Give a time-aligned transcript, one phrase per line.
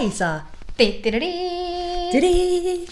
[0.00, 0.40] Kaisa.
[0.76, 1.32] Tittididi.
[2.10, 2.86] Tidi.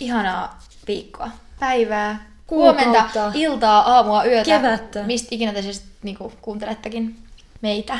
[0.00, 1.30] Ihanaa viikkoa,
[1.60, 2.84] päivää, Kuukautta.
[2.84, 4.44] huomenta, iltaa, aamua, yötä.
[4.44, 5.02] Kevättä.
[5.02, 7.16] Mistä ikinä te siis niinku, kuuntelettekin
[7.60, 7.98] meitä.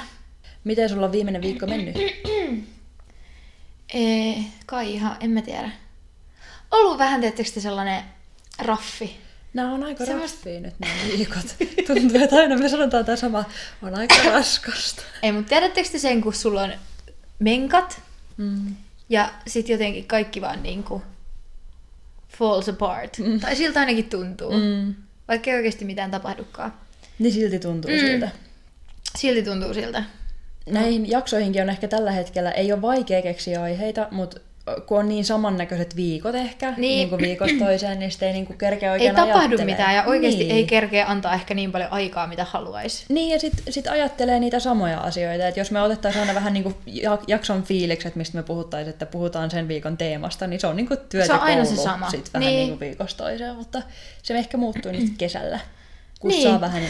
[0.65, 1.97] Miten sulla on viimeinen viikko mennyt?
[3.95, 4.35] Ee,
[4.67, 5.71] kai ihan, en mä tiedä.
[6.71, 7.21] Ollut vähän,
[7.55, 8.03] te sellainen
[8.59, 9.17] raffi?
[9.55, 11.57] Nämä on aika Semmosta- raffia nyt nämä viikot.
[11.87, 13.45] Tuntuu, että aina me sanotaan tämä sama.
[13.83, 15.03] On aika raskasta.
[15.23, 16.73] Ei, mutta tiedättekö te sen, kun sulla on
[17.39, 18.01] menkat
[18.37, 18.75] Mm.
[19.09, 21.03] ja sit jotenkin kaikki vaan niinku
[22.39, 23.19] falls apart.
[23.19, 23.41] Mm.
[23.41, 24.53] Tai siltä ainakin tuntuu.
[24.53, 24.95] Mm.
[25.29, 26.73] Vaikka ei oikeasti mitään tapahdukaan.
[27.19, 27.99] Niin silti tuntuu Mm.
[27.99, 28.31] siltä.
[29.19, 30.05] Silti tuntuu siltä.
[30.71, 34.41] Näihin jaksoihinkin on ehkä tällä hetkellä, ei ole vaikea keksiä aiheita, mutta
[34.87, 36.81] kun on niin samannäköiset viikot ehkä, Niin.
[36.81, 39.67] niin, niin kuin viikosta toiseen, niin sitten ei niin kuin kerkeä Ei oikein tapahdu ajattelemaan.
[39.67, 40.57] mitään ja oikeasti niin.
[40.57, 43.05] ei kerkeä antaa ehkä niin paljon aikaa, mitä haluaisi.
[43.09, 45.47] Niin, ja sitten sit ajattelee niitä samoja asioita.
[45.47, 46.75] että jos me otettaisiin aina vähän niin kuin
[47.27, 50.99] jakson fiilikset, mistä me puhuttaisiin, että puhutaan sen viikon teemasta, niin se on niin kuin
[51.09, 52.11] työt Se on aina se sama.
[52.11, 52.57] Sit vähän Niin.
[52.57, 52.69] niin.
[52.69, 53.83] kuin viikosta toiseen, mutta
[54.23, 55.61] se ehkä muuttuu nyt kesällä,
[56.21, 56.43] kun Niin.
[56.43, 56.83] saa vähän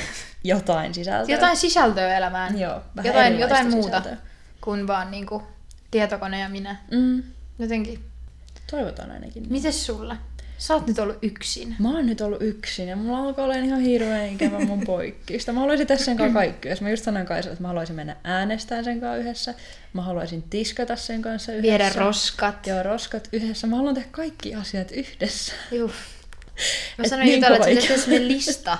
[0.45, 1.35] jotain sisältöä.
[1.35, 2.59] Jotain sisältöä elämään.
[2.61, 4.17] Joo, vähän jotain, jotain muuta sisältöä.
[4.61, 5.43] kuin vaan niinku
[5.91, 6.77] tietokone ja minä.
[6.91, 7.23] Mm,
[7.59, 8.05] Jotenkin.
[8.71, 9.47] toivotaan ainakin.
[9.51, 10.17] Mites sulla?
[10.59, 11.77] Sä oot nyt ollut yksin.
[11.79, 15.53] Mä oon nyt ollut yksin ja mulla alkaa olla ihan hirveän ikävä mun poikkista.
[15.53, 16.69] Mä haluaisin tässä sen kanssa kaikki.
[16.69, 19.55] Jos mä just sanoin Kaisalle, että mä haluaisin mennä äänestämään sen kanssa yhdessä.
[19.93, 21.71] Mä haluaisin tiskata sen kanssa yhdessä.
[21.79, 22.67] Viedä roskat.
[22.67, 23.67] Joo, roskat yhdessä.
[23.67, 25.53] Mä haluan tehdä kaikki asiat yhdessä.
[25.73, 25.91] Juh.
[26.99, 28.79] Mä Et sanoin niin Jutalle, että se semmoinen lista,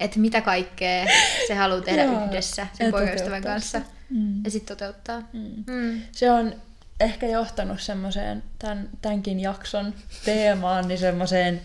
[0.00, 1.06] että mitä kaikkea
[1.46, 3.78] se haluaa tehdä Joo, yhdessä sen poikaystävän kanssa.
[3.78, 3.84] se.
[4.10, 4.44] Mm.
[4.44, 5.22] Ja sitten toteuttaa.
[5.32, 5.64] Mm.
[5.66, 6.00] Mm.
[6.12, 6.54] Se on
[7.00, 11.60] ehkä johtanut semmoiseen, tämän, tämänkin jakson teemaan, niin semmoiseen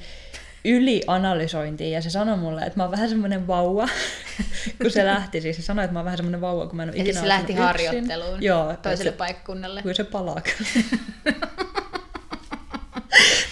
[0.66, 1.92] ylianalysointiin.
[1.92, 3.90] Ja se sanoi mulle, että mä oon vähän semmoinen vauva,
[4.82, 5.42] kun se lähti.
[5.42, 7.28] Siis se sanoi, että mä oon vähän semmoinen vauva, kun mä en ole ikinä se
[7.28, 7.66] lähti yksin.
[7.66, 9.82] harjoitteluun Joo, toiselle että paikkakunnalle.
[9.82, 10.42] Kyllä se palaa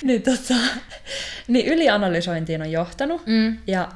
[0.03, 0.53] niin, tota,
[1.47, 3.21] niin ylianalysointiin on johtanut.
[3.25, 3.57] Mm.
[3.67, 3.91] Ja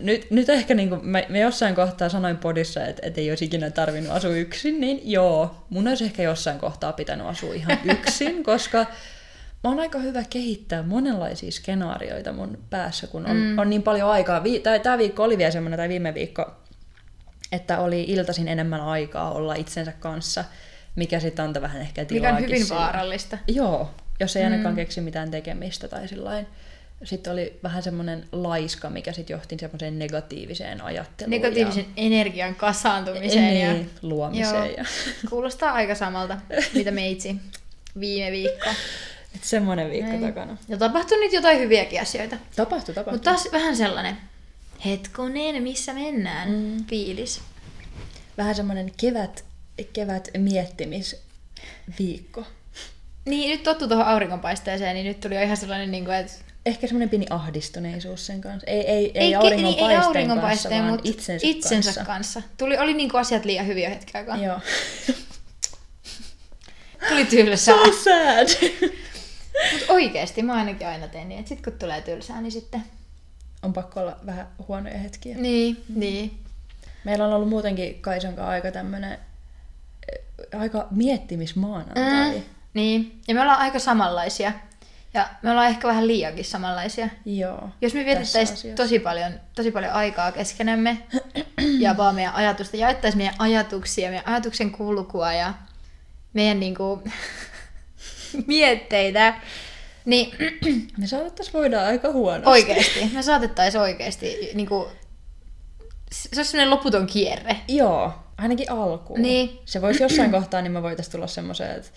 [0.00, 3.44] nyt, nyt ehkä niin kuin mä, mä jossain kohtaa sanoin podissa, että, että ei olisi
[3.44, 8.44] ikinä tarvinnut asua yksin, niin joo, mun olisi ehkä jossain kohtaa pitänyt asua ihan yksin,
[8.44, 8.78] koska
[9.64, 13.42] mä oon aika hyvä kehittää monenlaisia skenaarioita mun päässä, kun on, Mm.
[13.42, 13.58] mm.
[13.58, 14.44] on niin paljon aikaa.
[14.44, 16.50] Vi, tai, tämä viikko oli vielä semmoinen, tai viime viikko,
[17.52, 20.44] että oli iltaisin enemmän aikaa olla itsensä kanssa,
[20.96, 22.80] mikä sitten antaa vähän ehkä Mikä on tilaakin hyvin sille.
[22.80, 23.38] vaarallista.
[23.48, 23.90] Joo,
[24.20, 24.50] jos ei Mm.
[24.52, 26.46] ainakaan keksi mitään tekemistä tai sillain.
[27.04, 31.30] Sitten oli vähän semmoinen laiska, mikä sitten johti semmoiseen negatiiviseen ajatteluun.
[31.30, 33.44] Negatiivisen energian ja, kasaantumiseen.
[33.44, 33.84] niin, Ja...
[34.02, 34.54] luomiseen.
[34.54, 34.64] Joo.
[34.76, 34.84] Ja,
[35.30, 36.38] Kuulostaa aika samalta,
[36.74, 37.36] mitä meitsi
[38.00, 38.70] viime viikko.
[39.34, 40.22] et semmoinen viikko Näin.
[40.22, 40.56] takana.
[40.68, 42.36] Ja tapahtui nyt jotain hyviäkin asioita.
[42.56, 43.14] Tapahtui, tapahtui.
[43.18, 44.16] Mutta taas vähän sellainen,
[44.84, 46.84] hetkonen, missä mennään, Mm.
[46.84, 47.40] fiilis.
[48.38, 49.44] Vähän semmoinen kevät,
[49.92, 52.44] kevät miettimisviikko.
[53.26, 56.32] Niin, nyt tottu tuohon auringonpaisteeseen, niin nyt tuli jo ihan sellainen, niin kuin, että
[56.66, 58.66] Ehkä semmoinen pieni ahdistuneisuus sen kanssa.
[58.66, 62.04] Ei, ei, ei, ei, auringonpaisteen, niin, ei kanssa, auringonpaisteen, vaan mutta itsensä, itsensä kanssa.
[62.04, 62.42] kanssa.
[62.56, 64.36] Tuli, oli niin kuin asiat liian hyviä hetken aikaa.
[64.36, 64.60] Joo.
[67.08, 67.76] Tuli tylsää.
[67.76, 68.48] so sad.
[69.72, 72.84] Mutta oikeesti mä ainakin aina teen niin, että sit kun tulee tylsää, niin sitten...
[73.62, 75.36] on pakko olla vähän huonoja hetkiä.
[75.36, 76.38] Niin, niin.
[77.04, 79.18] Meillä on ollut muutenkin Kaisan kanssa aika tämmönen
[80.58, 82.34] aika miettimismaanantai.
[82.34, 82.42] Mm,
[82.74, 83.20] niin.
[83.28, 84.52] Ja me ollaan aika samanlaisia.
[85.14, 87.08] Ja me ollaan ehkä vähän liiankin samanlaisia.
[87.24, 87.68] Joo.
[87.80, 90.98] Jos me vietettäisiin tosi paljon, tosi paljon aikaa keskenämme
[91.78, 95.54] ja vaan meidän ajatusta, jaettaisiin meidän ajatuksia, meidän ajatuksen kulkua ja
[96.32, 97.02] meidän niinku,
[98.46, 99.34] mietteitä,
[100.04, 100.32] niin
[100.98, 102.50] Me saatettais voida aika huonosti.
[102.50, 104.88] oikeesti, me saatettaisiin oikeesti, niinku,
[106.12, 107.56] se olisi sellainen loputon kierre.
[107.68, 109.22] Joo, ainakin alkuun.
[109.22, 109.60] Niin.
[109.64, 111.90] Se voisi jossain kohtaa, niin me voitais tulla semmoiseen, että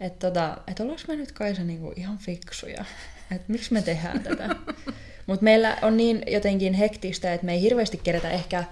[0.00, 2.84] et tota, et ollaanko me nyt Kaisa niinku ihan fiksuja?
[3.32, 4.56] Että miksi me tehdään tätä?
[5.26, 8.64] Mutta meillä on niin jotenkin hektistä, että me ei hirveästi kerätä ehkä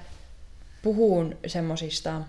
[0.82, 2.20] puhuun semmosista...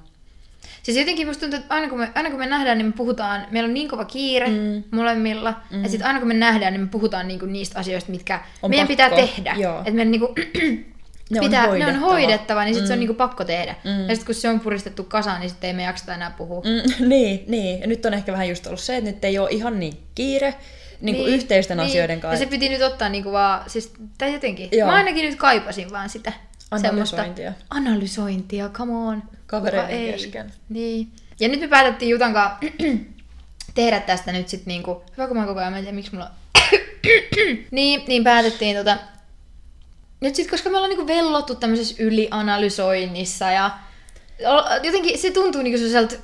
[0.83, 3.47] Siis jotenkin musta tuntuu, että aina kun, me, aina kun me nähdään, niin me puhutaan,
[3.51, 4.53] meillä on niin kova kiire mm.
[4.53, 4.83] Mm.
[4.91, 5.83] molemmilla, mm.
[5.83, 8.87] ja sitten aina kun me nähdään, niin me puhutaan niinku niistä asioista, mitkä On meidän
[8.87, 9.55] pakko, pitää tehdä.
[9.79, 10.35] Että meidän niinku,
[11.29, 12.05] Ne on pitää, ne on hoidettava.
[12.09, 12.87] hoidettava, niin sitten mm.
[12.87, 12.99] se on Mm.
[12.99, 13.75] niinku pakko tehdä.
[13.83, 13.91] Mm.
[14.01, 16.61] Ja sitten kun se on puristettu kasaan, niin sitten ei me jakseta enää puhua.
[16.61, 17.79] Mm, niin, niin.
[17.81, 20.55] Ja nyt on ehkä vähän just ollut se, että nyt ei ole ihan niin kiire
[21.01, 22.43] niin kuin yhteisten asioiden kanssa.
[22.43, 24.69] Ja se piti nyt ottaa niinku vaan, siis, tai jotenkin.
[24.71, 24.87] Joo.
[24.87, 26.33] Mä ainakin nyt kaipasin vaan sitä.
[26.71, 27.51] Analysointia.
[27.51, 29.23] Semmoista analysointia, come on.
[29.47, 30.51] Kavereiden kesken.
[30.69, 31.07] Niin.
[31.39, 32.57] Ja nyt me päätettiin Jutan kanssa
[33.75, 36.31] tehdä tästä nyt sit niinku, hyvä kun mä koko ajan, mä en tiedä miksi mulla
[37.71, 38.97] niin, niin päätettiin tota,
[40.21, 43.71] nyt sit, koska me ollaan niinku vellottu tämmöisessä ylianalysoinnissa ja
[44.83, 46.15] jotenkin se tuntuu niinku sellaiselta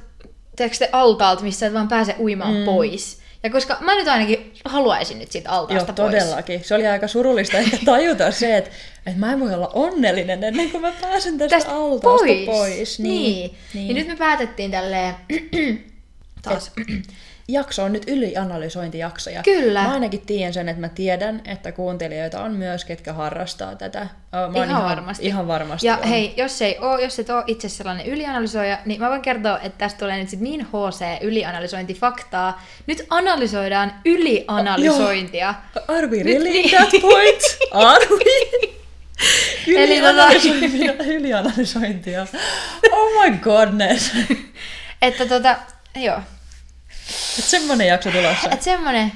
[0.56, 2.66] te altaalta, missä et vaan pääse uimaan mm.
[2.66, 3.20] pois.
[3.44, 6.24] Ja koska mä nyt ainakin haluaisin nyt siitä altaasta Joo, pois.
[6.24, 6.64] todellakin.
[6.64, 8.70] Se oli aika surullista ehkä tajuta se, että,
[9.06, 12.46] että mä en voi olla onnellinen ennen kuin mä pääsen tästä, Tästä altaasta pois.
[12.46, 13.00] pois.
[13.00, 13.12] Niin.
[13.22, 13.58] Niin.
[13.74, 13.88] niin.
[13.88, 15.16] Ja nyt me päätettiin tälleen...
[16.42, 16.72] taas.
[17.48, 19.30] Jakso on nyt ylianalysointijakso.
[19.30, 19.82] Ja Kyllä.
[19.84, 24.08] Mä ainakin tiedän sen, että mä tiedän, että kuuntelijoita on myös, ketkä harrastaa tätä.
[24.32, 25.26] Mä oon Ihan varmasti.
[25.26, 26.08] Ihan varmasti Ja on.
[26.08, 29.78] hei, jos, ei oo, jos et ole itse sellainen ylianalysoija, niin mä voin kertoa, että
[29.78, 32.64] tästä tulee nyt sit niin HC ylianalysointifaktaa.
[32.88, 35.54] Nyt analysoidaan ylianalysointia.
[35.88, 36.70] Are we Nyt really niin.
[36.70, 37.42] that point?
[37.72, 38.66] Are we?
[38.66, 40.94] Tota- Ylianalysointia.
[41.06, 42.28] Ylianalysointia.
[42.92, 44.12] Oh my godness.
[45.02, 45.56] että tota,
[45.96, 46.20] joo.
[47.40, 48.50] Et semmonen jakso tulossa.
[48.52, 49.12] Et semmonen,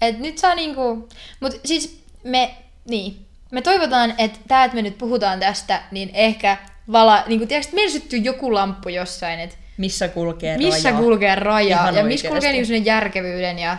[0.00, 1.08] että nyt saa niinku...
[1.40, 2.54] Mut siis me,
[2.88, 6.56] niin, me toivotaan, että tää, että me nyt puhutaan tästä, niin ehkä
[6.92, 7.24] vala...
[7.26, 11.02] Niinku, tiedätkö, meillä syttyy joku lamppu jossain, että Missä kulkee missä raja?
[11.02, 12.28] kulkee raja Ihan ja missä oikeesti.
[12.28, 13.76] kulkee niinku järkevyyden ja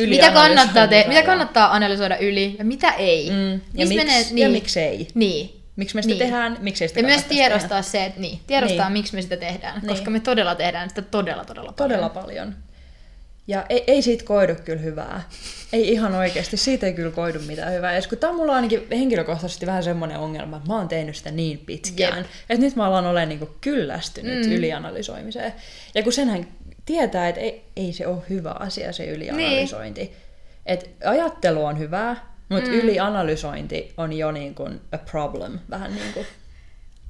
[0.00, 3.30] mitä Ylianalysoinnin kannattaa, te- mitä kannattaa analysoida yli ja mitä ei.
[3.30, 3.52] Mm.
[3.52, 3.94] Ja, Missä miksi,
[4.34, 5.08] menee- ja miksei?
[5.14, 5.60] Niin.
[5.76, 6.18] Miksi me sitä Niin.
[6.18, 8.92] tehdään, miksei sitä Ja myös tiedostaa se, että niin, tiedostaa Niin.
[8.92, 9.88] miksi me sitä tehdään, Niin.
[9.88, 11.90] koska me todella tehdään sitä todella, todella paljon.
[11.90, 12.54] Todella paljon.
[13.46, 15.22] Ja ei, ei siitä koidu kyllä hyvää.
[15.72, 17.94] Ei ihan oikeasti, siitä ei kyllä koidu mitään hyvää.
[17.94, 21.30] Ja kun tämä on mulla ainakin henkilökohtaisesti vähän semmoinen ongelma, että mä oon tehnyt sitä
[21.30, 22.26] niin pitkään, Jep.
[22.50, 24.52] että nyt mä alan olemaan niinku kyllästynyt mm.
[24.52, 25.52] ylianalysoimiseen.
[25.94, 26.46] Ja kun senhän
[26.86, 30.00] tietää, että ei, ei se ole hyvä asia se ylianalysointi.
[30.00, 30.14] Niin.
[30.66, 32.76] Et ajattelu on hyvää, mutta mm.
[32.76, 35.58] ylianalysointi on jo niin kuin a problem.
[35.70, 36.26] Vähän niin kuin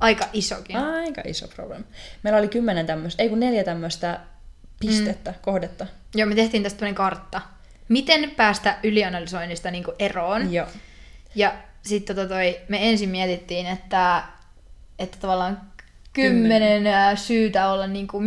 [0.00, 0.76] Aika isokin.
[0.76, 1.84] aika iso problem.
[2.22, 4.20] Meillä oli kymmenen tämmöistä, ei kun neljä tämmöistä
[4.81, 5.36] pistettä, mm.
[5.42, 5.86] kohdetta.
[6.14, 7.40] Joo, me tehtiin tästä tämmöinen kartta.
[7.88, 10.52] Miten päästä ylianalysoinnista niinku eroon.
[10.52, 10.66] Joo.
[11.34, 14.22] Ja sitten tota toi, me ensin mietittiin, että,
[14.98, 15.60] että tavallaan
[16.12, 18.20] kymmenen ää, syytä olla niinku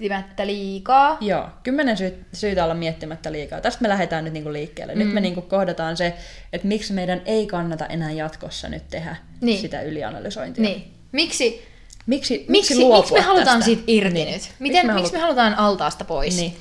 [0.00, 1.18] miettimättä liikaa.
[1.20, 3.60] Joo, kymmenen sy- syytä olla miettimättä liikaa.
[3.60, 4.94] Tästä me lähdetään nyt niinku liikkeelle.
[4.94, 6.14] Nyt me niinku kohdataan se,
[6.52, 9.60] että miksi meidän ei kannata enää jatkossa nyt tehdä Niin.
[9.60, 10.62] sitä ylianalysointia.
[10.62, 10.94] Niin.
[11.12, 11.70] Miksi,
[12.06, 13.64] Miksi, miksi, miksi, miksi me halutaan tästä?
[13.64, 14.32] siitä irti Niin.
[14.32, 14.50] nyt?
[14.58, 16.36] Miten, me miksi me halu- halutaan altaasta pois?
[16.36, 16.56] Niin.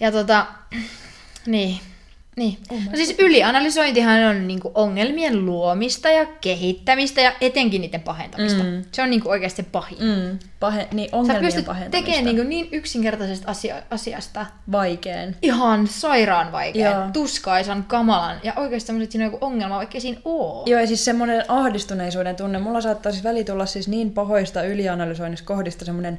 [0.00, 0.46] Ja tota,
[1.46, 1.78] niin.
[2.36, 2.58] Niin.
[2.70, 8.62] Oh no siis ylianalysointihan on niinku ongelmien luomista ja kehittämistä ja etenkin niiden pahentamista.
[8.62, 8.82] Mm.
[8.92, 9.98] Se on niinku oikeasti se pahin.
[10.00, 12.06] Mm, pahe, niin Sä ongelmien pystyt pahentamista.
[12.10, 15.36] tekemään niinku niin yksinkertaisesta asia- asiasta Vaikein.
[15.42, 17.10] ihan sairaan vaikean, Joo.
[17.12, 20.62] tuskaisan, kamalan ja oikeasti semmoinen, että siinä on joku ongelma, vaikka siinä oo.
[20.66, 22.58] Joo, ja siis semmoinen ahdistuneisuuden tunne.
[22.58, 26.18] Mulla saattaa siis väli tulla siis niin pahoista ylianalysoinnista kohdista semmoinen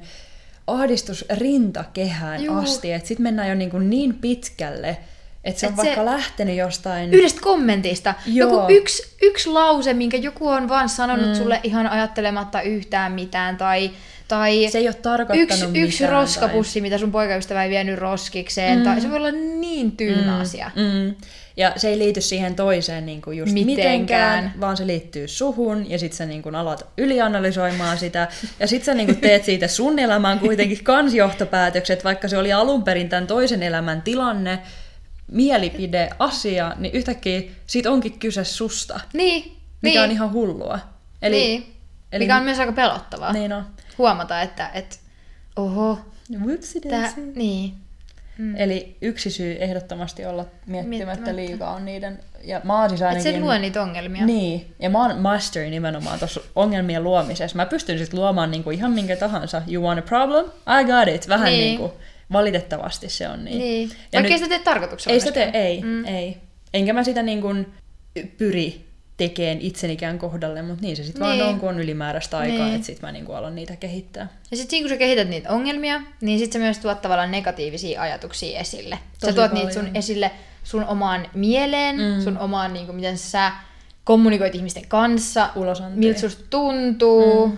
[0.68, 2.58] ahdistus rintakehään Juu.
[2.58, 4.98] asti, että sit mennään jo niin, kuin niin pitkälle,
[5.44, 7.14] että se on Et se- vaikka lähtenyt jostain...
[7.14, 8.14] Yhdestä kommentista.
[8.26, 8.50] Joo.
[8.50, 11.36] Joku yksi, yksi lause, minkä joku on vaan sanonut mm.
[11.36, 13.92] sulle ihan ajattelematta yhtään mitään, tai,
[14.28, 15.86] tai Se ei ole tarkoittanut yksi, mitään.
[15.86, 18.84] yksi roskapussi, mitä sun poikaystävä ei vienyt roskikseen, mm.
[18.84, 20.42] tai se voi olla niin tyhmä mm.
[20.42, 20.72] asia.
[20.76, 21.16] Mm.
[21.58, 23.92] Ja se ei liity siihen toiseen niin kuin just Mitenkään.
[23.92, 24.54] mitenkään.
[24.62, 28.28] vaan se liittyy suhun, ja sitten sä niin kuin alat ylianalysoimaan sitä,
[28.60, 32.54] ja sitten sä niin kuin teet siitä sun elämään kuitenkin kans johtopäätökset, vaikka se oli
[32.54, 34.60] alun perin tämän toisen elämän tilanne,
[35.32, 40.80] mielipide, asia, niin yhtäkkiä siitä onkin kyse susta, Niin, mikä niin, on ihan hullua.
[41.22, 41.76] Eli, niin.
[42.12, 43.34] eli- mikä on myös aika pelottavaa.
[43.34, 43.66] Niin on.
[43.98, 44.96] Huomata, että, että
[45.56, 46.00] oho,
[46.90, 47.74] tää, niin.
[48.38, 48.56] Mm.
[48.58, 51.36] Eli yksi syy ehdottomasti olla miettimättä, Miettimättä.
[51.36, 53.24] liikaa on niiden, ja mä oon siis ainakin...
[53.34, 54.26] se luo niitä ongelmia.
[54.26, 57.56] Niin, ja mä oon masteri nimenomaan tuossa ongelmien luomisessa.
[57.58, 59.62] Mä pystyn sitten luomaan niinku ihan minkä tahansa.
[59.68, 60.46] You want a problem?
[60.82, 61.30] I got it.
[61.30, 61.60] Vähän Niin.
[61.60, 61.80] niin.
[61.80, 61.94] niinku,
[62.34, 63.58] valitettavasti se on niin.
[63.60, 63.90] Niin.
[63.90, 65.14] Ja Vaikka ei sitä tee tarkoituksella.
[65.14, 66.06] Ei sitä tee, ei, mm.
[66.06, 66.38] ei.
[66.74, 67.48] Enkä mä sitä niinku
[68.38, 68.86] pyri
[69.18, 71.40] tekeen itsenikään kohdalle, mutta niin se sitten Niin.
[71.40, 72.66] vaan on, kun on ylimääräistä aikaa, Niin.
[72.66, 72.76] niin.
[72.76, 74.28] että sitten mä niinku alan niitä kehittää.
[74.52, 78.60] Ja sitten kun sä kehität niitä ongelmia, niin sitten sä myös tuot tavallaan negatiivisia ajatuksia
[78.60, 78.96] esille.
[78.96, 79.96] sä Tosi tuot niitä sun paljon.
[79.98, 80.32] esille
[80.64, 82.22] sun omaan mieleen, mm.
[82.22, 83.52] Sun omaan, niin kuin, miten sä
[84.04, 85.50] kommunikoit ihmisten kanssa,
[85.96, 87.58] miltä susta tuntuu, mm.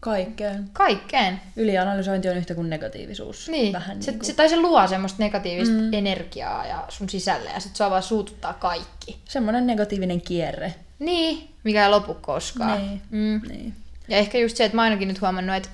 [0.00, 0.70] Kaikkeen.
[0.72, 1.40] kaikkeen.
[1.56, 3.48] Ylianalysointi on yhtä kuin negatiivisuus.
[3.48, 3.72] Niin.
[3.72, 4.26] Vähän se, niinku.
[4.26, 5.92] se, tai se luo semmoista negatiivista mm.
[5.92, 9.20] energiaa ja sun sisälle, ja sit sua vaan suututtaa kaikki.
[9.24, 10.74] Semmoinen negatiivinen kierre.
[10.98, 12.78] Niin, mikä ei lopu koskaan.
[12.78, 13.02] Niin.
[13.10, 13.40] Mm.
[13.48, 13.74] Niin.
[14.08, 15.68] Ja ehkä just se, että mä ainakin nyt huomannut, että,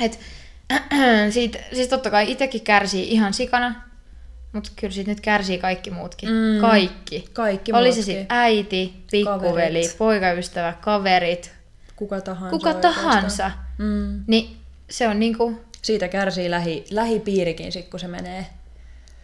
[0.00, 0.18] että
[1.30, 3.82] siitä, siis totta kai itsekin kärsii ihan sikana,
[4.52, 6.28] mutta kyllä siitä nyt kärsii kaikki muutkin.
[6.28, 6.60] Mm.
[6.60, 7.24] Kaikki.
[7.32, 8.04] Kaikki Oli se muutkin.
[8.04, 9.98] sitten äiti, pikkuveli, Kaverit.
[9.98, 11.57] poikaystävä, kaverit,
[11.98, 12.50] Kuka tahansa.
[12.50, 12.94] kuka oikeastaan.
[12.94, 13.50] tahansa.
[13.78, 14.24] Mm.
[14.26, 14.56] Niin
[14.90, 18.46] se on niinku, Siitä kärsii lähi, lähipiirikin sit, kun se menee.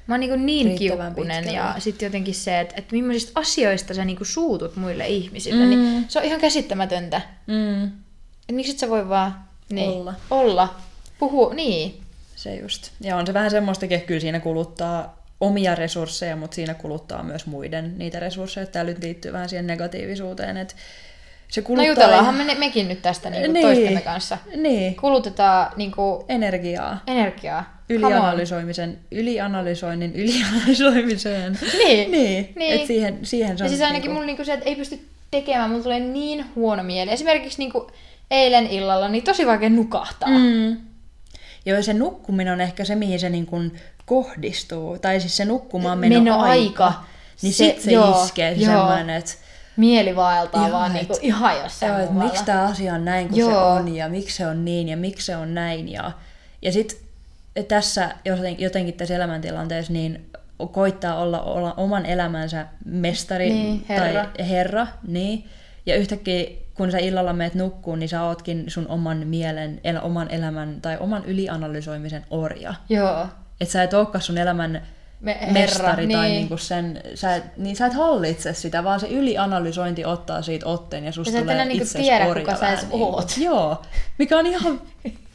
[0.07, 4.05] mä oon niinku niin Riittävän kiukkunen ja sitten jotenkin se, että, että millaisista asioista sä
[4.05, 5.71] niinku suutut muille ihmisille, mm.
[5.71, 5.79] Mm.
[5.79, 7.21] niin se on ihan käsittämätöntä.
[7.47, 7.85] Mm.
[8.49, 10.15] Et miksi et sä voi vaan niin, Olla.
[10.31, 10.75] olla,
[11.19, 12.01] puhua, niin.
[12.37, 12.91] Se just.
[13.01, 17.47] Ja on se vähän semmoistakin, että kyllä siinä kuluttaa omia resursseja, mutta siinä kuluttaa myös
[17.47, 18.67] muiden niitä resursseja.
[18.67, 20.75] Tämä nyt liittyy vähän siihen negatiivisuuteen, että
[21.55, 21.89] se No kuluttaa...
[21.89, 23.67] jutellaanhan me, mekin nyt tästä niinku Niin.
[23.67, 24.39] toistemme kanssa.
[24.57, 27.01] Niin, Kulutetaan niinku energiaa.
[27.07, 27.75] energiaa.
[27.89, 31.59] Ylianalysoimisen, ylianalysoinnin, ylianalysoimiseen.
[31.85, 32.11] Niin.
[32.13, 32.75] Niin, Niin.
[32.75, 35.09] että siihen, siihen se Ja on siis ainakin niinku- mulla niinku se, että ei pysty
[35.31, 37.11] tekemään, mulla tulee niin huono mieli.
[37.13, 37.91] Esimerkiksi niinku
[38.31, 40.29] eilen illalla, niin tosi vaikea nukahtaa.
[40.29, 40.77] Mm.
[41.67, 43.73] Joo, ja se nukkuminen on ehkä se, mihin se niin kuin
[44.07, 44.99] kohdistuu.
[44.99, 46.93] Tai siis se nukkumaan meno, aika.
[47.43, 48.73] Niin Se- sit se joo, iskee se joo.
[48.73, 49.33] semmoinen, että
[49.77, 52.31] Mieli vaeltaa Joo, vaan et- niinku ihan jossain joo, et muualla.
[52.31, 55.27] miksi tämä asia on näin kuin se on, ja miksi se on niin, ja miksi
[55.27, 55.89] se on näin.
[55.93, 56.13] Ja,
[56.63, 56.99] ja sitten
[57.69, 60.31] tässä joten- jotenkin tässä elämäntilanteessa niin
[60.73, 64.25] koittaa olla, olla oman elämänsä mestari Niin, herra.
[64.25, 64.87] tai herra.
[65.07, 65.45] Niin.
[65.87, 70.31] Ja yhtäkkiä kun sä illalla meet nukkuun, niin sä ootkin sun oman mielen, el, oman
[70.31, 72.75] elämän tai oman ylianalysoimisen orja.
[72.89, 73.27] Joo.
[73.61, 74.83] Että sä et olekaan sun elämän
[75.21, 76.37] Me- herra, mestari tai niin.
[76.37, 81.05] niinku sen, sä et, niin sä et hallitse sitä, vaan se ylianalysointi ottaa siitä otteen
[81.05, 83.33] ja susta Ja tulee niinku tiedä, kuka sä edes oot.
[83.45, 83.83] Joo,
[84.19, 84.81] mikä on ihan,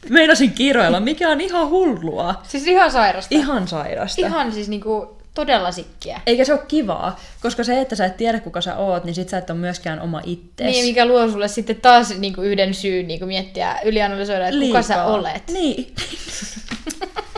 [0.08, 3.34] meinasin kiroilla, mikä on ihan hullua, Siis ihan sairasta.
[3.34, 4.26] ihan sairasta.
[4.26, 6.20] Ihan siis niinku todella sikkiä.
[6.26, 9.28] Eikä se ole kivaa, koska se, että sä et tiedä kuka sä oot, niin sit
[9.28, 10.66] sä et ole myöskään oma itses.
[10.66, 14.94] Niin, mikä luo sulle sitten taas niinku yhden syyn niinku miettiä, ylianalysoida, että kuka sä
[14.94, 15.06] Liikaa.
[15.14, 15.42] olet.
[15.52, 15.94] Niin.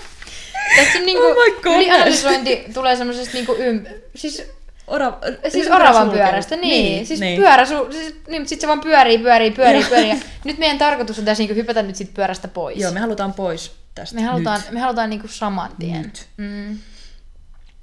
[0.76, 1.24] Tässä on niinku,
[1.66, 3.84] Oh ylianalysointi tulee semmoisesta niinku ym...
[4.14, 4.42] Siis,
[4.86, 6.68] Ora, siis oravan pyörästä, niin.
[6.68, 7.40] niin siis niin.
[7.40, 10.22] pyörä, su, siis, niin, sit se vaan pyörii, pyörii, pyörii, pyörii.
[10.44, 12.78] Nyt meidän tarkoitus on tässä niinku hypätä nyt sit pyörästä pois.
[12.78, 14.70] Joo, me halutaan pois tästä me halutaan, nyt.
[14.70, 16.02] me halutaan niinku saman tien.
[16.02, 16.26] Nyt.
[16.36, 16.78] Mm.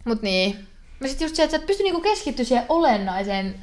[0.05, 0.67] Mut niin.
[1.01, 3.55] Ja sit just se, että sä et pysty niinku keskittyä siihen olennaiseen,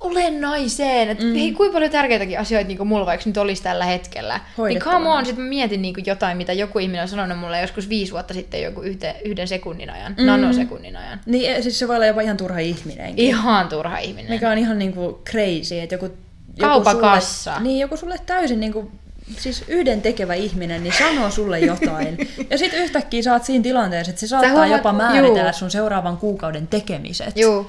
[0.00, 1.10] olennaiseen.
[1.10, 1.34] Että mm.
[1.34, 4.40] hei, kuinka paljon tärkeitäkin asioita niinku mulla vaikka nyt olisi tällä hetkellä.
[4.68, 7.88] Niin come on, sit mä mietin niinku jotain, mitä joku ihminen on sanonut mulle joskus
[7.88, 10.26] viisi vuotta sitten joku yhden, yhden sekunnin ajan, mm.
[10.26, 11.20] nanosekunnin ajan.
[11.26, 13.24] Niin, eh, siis se voi olla jopa ihan turha ihminenkin.
[13.24, 14.30] Ihan turha ihminen.
[14.30, 16.06] Mikä on ihan niinku crazy, että joku...
[16.06, 16.18] joku
[16.60, 17.52] Kaupakassa.
[17.52, 18.90] Sulle, niin, joku sulle täysin niinku,
[19.38, 22.18] siis yhden tekevä ihminen, niin sanoo sulle jotain.
[22.50, 25.52] ja sitten yhtäkkiä oot siinä tilanteessa, että se saattaa huomaat- jopa määritellä juu.
[25.52, 27.36] sun seuraavan kuukauden tekemiset.
[27.36, 27.66] Juu.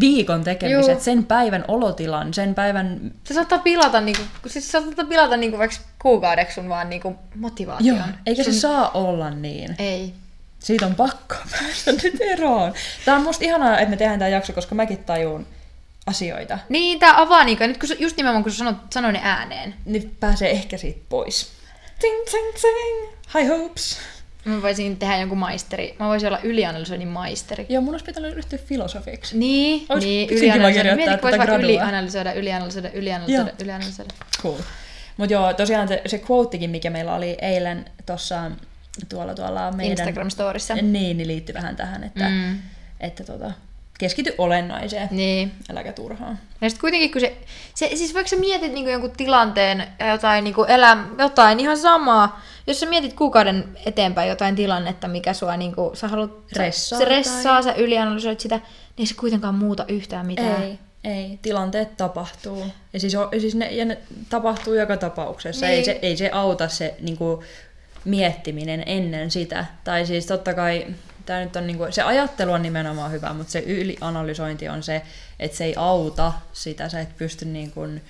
[0.00, 1.00] Viikon tekemiset, Juu.
[1.00, 3.12] sen päivän olotilan, sen päivän...
[3.24, 7.96] Se saattaa pilata, niinku, siis se saattaa pilata niinku vaikka kuukaudeksi sun vaan niinku motivaation.
[7.96, 9.76] Joo, eikä se saa olla niin.
[9.78, 10.14] Ei.
[10.58, 12.72] Siitä on pakko päästä nyt eroon.
[13.04, 15.46] Tää on musta ihanaa, että me tehdään tää jakso, koska mäkin tajun
[16.06, 16.58] asioita.
[16.68, 19.74] Niin, tää avaa niinku, nyt kun just nimenomaan kun sä sanot, sanoin ne ääneen.
[19.84, 21.52] Niin pääsee ehkä siitä pois.
[22.00, 23.14] Ting, ting, ting.
[23.34, 23.98] High hopes.
[24.44, 25.96] Mä voisin tehdä jonkun maisteri.
[25.98, 27.66] Mä voisin olla ylianalysoinnin maisteri.
[27.68, 29.38] Joo, mun olisi pitänyt ryhtyä filosofiksi.
[29.38, 30.72] Niin, Ois niin ylianalysoida.
[30.74, 33.56] kirjoittaa Mieti, kun vois tätä vaikka ylianalysoida, ylianalysoida, ylianalysoida, Joo.
[33.62, 34.14] ylianalysoida.
[34.42, 34.58] Cool.
[35.16, 38.50] Mut joo, tosiaan se, se quotekin, mikä meillä oli eilen tuossa
[39.08, 39.96] tuolla, tuolla meidän...
[39.98, 40.74] Instagram-storissa.
[40.82, 42.34] Niin, niin liittyy vähän tähän, että, mm.
[42.34, 42.58] Mm.
[43.00, 43.50] että tota,
[43.98, 45.52] keskity olennaiseen, Niin.
[45.70, 46.38] äläkä turhaan.
[46.60, 47.36] Ja sitten kuitenkin, kun se,
[47.74, 52.40] se, siis vaikka sä mietit niinku jonkun tilanteen ja jotain, niinku elä, jotain ihan samaa,
[52.66, 57.14] jos sä mietit kuukauden eteenpäin jotain tilannetta, mikä sua niinku, sä haluat, Ressaa se tai-
[57.16, 58.64] ressaa, sä ylianalysoit sitä, niin
[58.98, 60.62] ei se kuitenkaan muuta yhtään mitään.
[60.62, 61.38] Ei, ei.
[61.42, 62.66] Tilanteet tapahtuu.
[62.92, 63.98] Ja siis, o- siis ne, ja ne
[64.30, 65.66] tapahtuu joka tapauksessa.
[65.66, 65.76] Niin.
[65.78, 67.40] Ei, se, ei se auta se niin kuin,
[68.04, 69.66] miettiminen ennen sitä.
[69.84, 70.86] Tai siis totta kai
[71.26, 75.02] tää nyt on, niin kuin, se ajattelu on nimenomaan hyvä, mutta se ylianalysointi on se,
[75.40, 76.88] että se ei auta sitä.
[76.88, 78.02] Sä et pysty niin kuin, eh,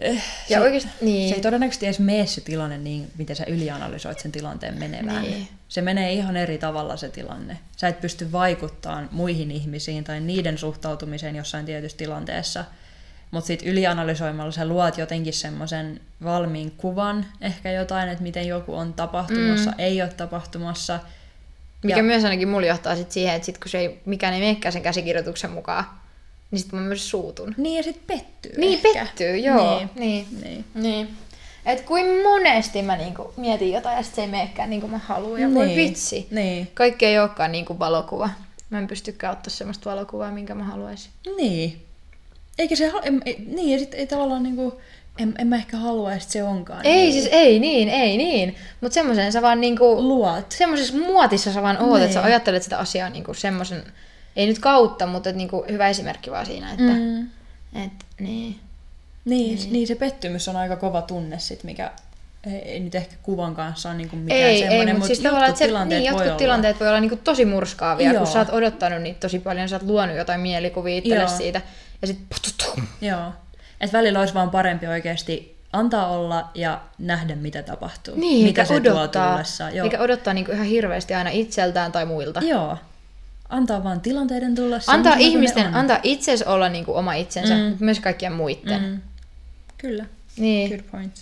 [0.00, 1.28] Ja se, oikeesti, niin.
[1.28, 5.22] se ei todennäköisesti edes mene se tilanne niin, miten sä ylianalysoit sen tilanteen menevän.
[5.22, 5.48] Niin.
[5.68, 7.58] Se menee ihan eri tavalla se tilanne.
[7.76, 12.64] Sä et pysty vaikuttamaan muihin ihmisiin tai niiden suhtautumiseen jossain tietyssä tilanteessa.
[13.30, 18.94] Mutta sitten ylianalysoimalla sä luot jotenkin semmoisen valmiin kuvan, ehkä jotain, että miten joku on
[18.94, 19.76] tapahtumassa, mm.
[19.78, 21.00] ei ole tapahtumassa.
[21.82, 24.40] Mikä Ja- myös ainakin mulla johtaa sit siihen, että sit kun se ei, mikään ei
[24.40, 25.84] menekään sen käsikirjoituksen mukaan,
[26.52, 27.54] niin sit mä myös suutun.
[27.56, 28.88] Niin ja sitten pettyy Niin, ehkä.
[29.04, 29.78] pettyy, joo.
[29.78, 29.90] Niin.
[29.96, 30.26] Niin.
[30.42, 30.64] Niin.
[30.74, 31.08] niin.
[31.66, 34.98] Et kuin monesti mä niinku mietin jotain ja sit se ei menekään niin kuin mä
[34.98, 35.40] haluan.
[35.40, 35.76] Ja voi Niin.
[35.76, 36.26] vitsi.
[36.30, 36.68] Niin.
[36.74, 38.28] Kaikki ei olekaan niin kuin valokuva.
[38.70, 41.10] Mä en pystykään ottaa semmoista valokuvaa, minkä mä haluaisin.
[41.36, 41.82] Niin.
[42.58, 44.80] Eikä se, ha- em, ei, niin ja sitten ei tavallaan niinku,
[45.18, 47.12] en, en mä ehkä halua, että se onkaan Ei niin.
[47.12, 48.54] siis, ei niin, ei niin.
[48.80, 50.02] Mutta semmoisen sä vaan niinku...
[50.02, 50.52] Luot.
[50.52, 52.02] Semmoisessa muotissa sä vaan oot, Niin.
[52.02, 53.82] että sä ajattelet sitä asiaa niinku semmoisen...
[54.36, 56.92] Ei nyt kautta, mutta et niinku hyvä esimerkki vaan siinä, että...
[56.92, 57.22] Mm.
[57.84, 58.60] Et, niin.
[59.24, 59.72] Niin, niin.
[59.72, 61.90] niin, se pettymys on aika kova tunne sit, mikä
[62.46, 65.48] ei, ei nyt ehkä kuvan kanssa ole niinku mikään Ei, semmoinen, ei, mutta siis tavallaan,
[65.48, 66.38] että se, tilanteet niin, voi jotkut olla.
[66.38, 68.22] tilanteet voi olla niinku tosi murskaavia, Joo.
[68.22, 71.28] kun sä oot odottanut niitä tosi paljon, sä oot luonut jotain mielikuvia itselle Joo.
[71.28, 71.60] siitä,
[72.02, 72.18] ja sit
[73.00, 73.32] Joo.
[73.80, 78.14] Et välillä olisi vaan parempi oikeasti antaa olla ja nähdä, mitä tapahtuu.
[78.16, 79.70] Niin, mitä se tuo odottaa, tullessa.
[79.70, 79.84] Joo.
[79.84, 82.40] eikä odottaa niinku ihan hirveästi aina itseltään tai muilta.
[82.40, 82.76] Joo.
[83.52, 87.60] Antaa vaan tilanteiden tulla Antaa kuin ihmisten, antaa itsensä olla niinku oma itsensä, mm.
[87.60, 88.82] mutta myös kaikkien muiden.
[88.82, 89.00] Mm.
[89.78, 90.04] Kyllä.
[90.36, 90.70] Niin.
[90.70, 91.12] Good point.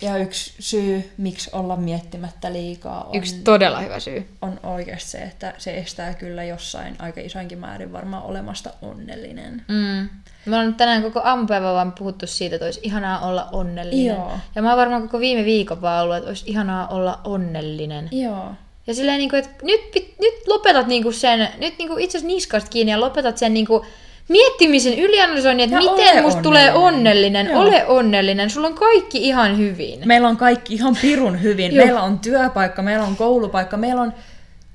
[0.00, 4.28] Ja yksi syy, miksi olla miettimättä liikaa, on, Yksi todella hyvä syy.
[4.42, 9.64] on oikeasti se, että se estää kyllä jossain aika isoinkin määrin varmaan olemasta onnellinen.
[9.68, 10.08] Mm.
[10.46, 14.06] Me ollaan tänään koko aamupäivä vaan puhuttu siitä, että olisi ihanaa olla onnellinen.
[14.16, 14.32] Joo.
[14.54, 18.08] Ja mä oon varmaan koko viime viikon vaan ollut, että olisi ihanaa olla onnellinen.
[18.12, 18.54] Joo.
[18.90, 19.80] Ja silleen, niin kuin, että nyt,
[20.20, 23.54] nyt lopetat niin kuin sen, nyt niin kuin itse asiassa niskasta kiinni ja lopetat sen
[23.54, 23.82] niin kuin
[24.28, 27.46] miettimisen, ylianalysoinnin, että Ja miten musta tulee onnellinen.
[27.46, 27.60] Joo.
[27.60, 30.00] Ole onnellinen, sulla on kaikki ihan hyvin.
[30.04, 31.74] Meillä on kaikki ihan pirun hyvin.
[31.84, 34.12] Meillä on työpaikka, meillä on koulupaikka, meillä on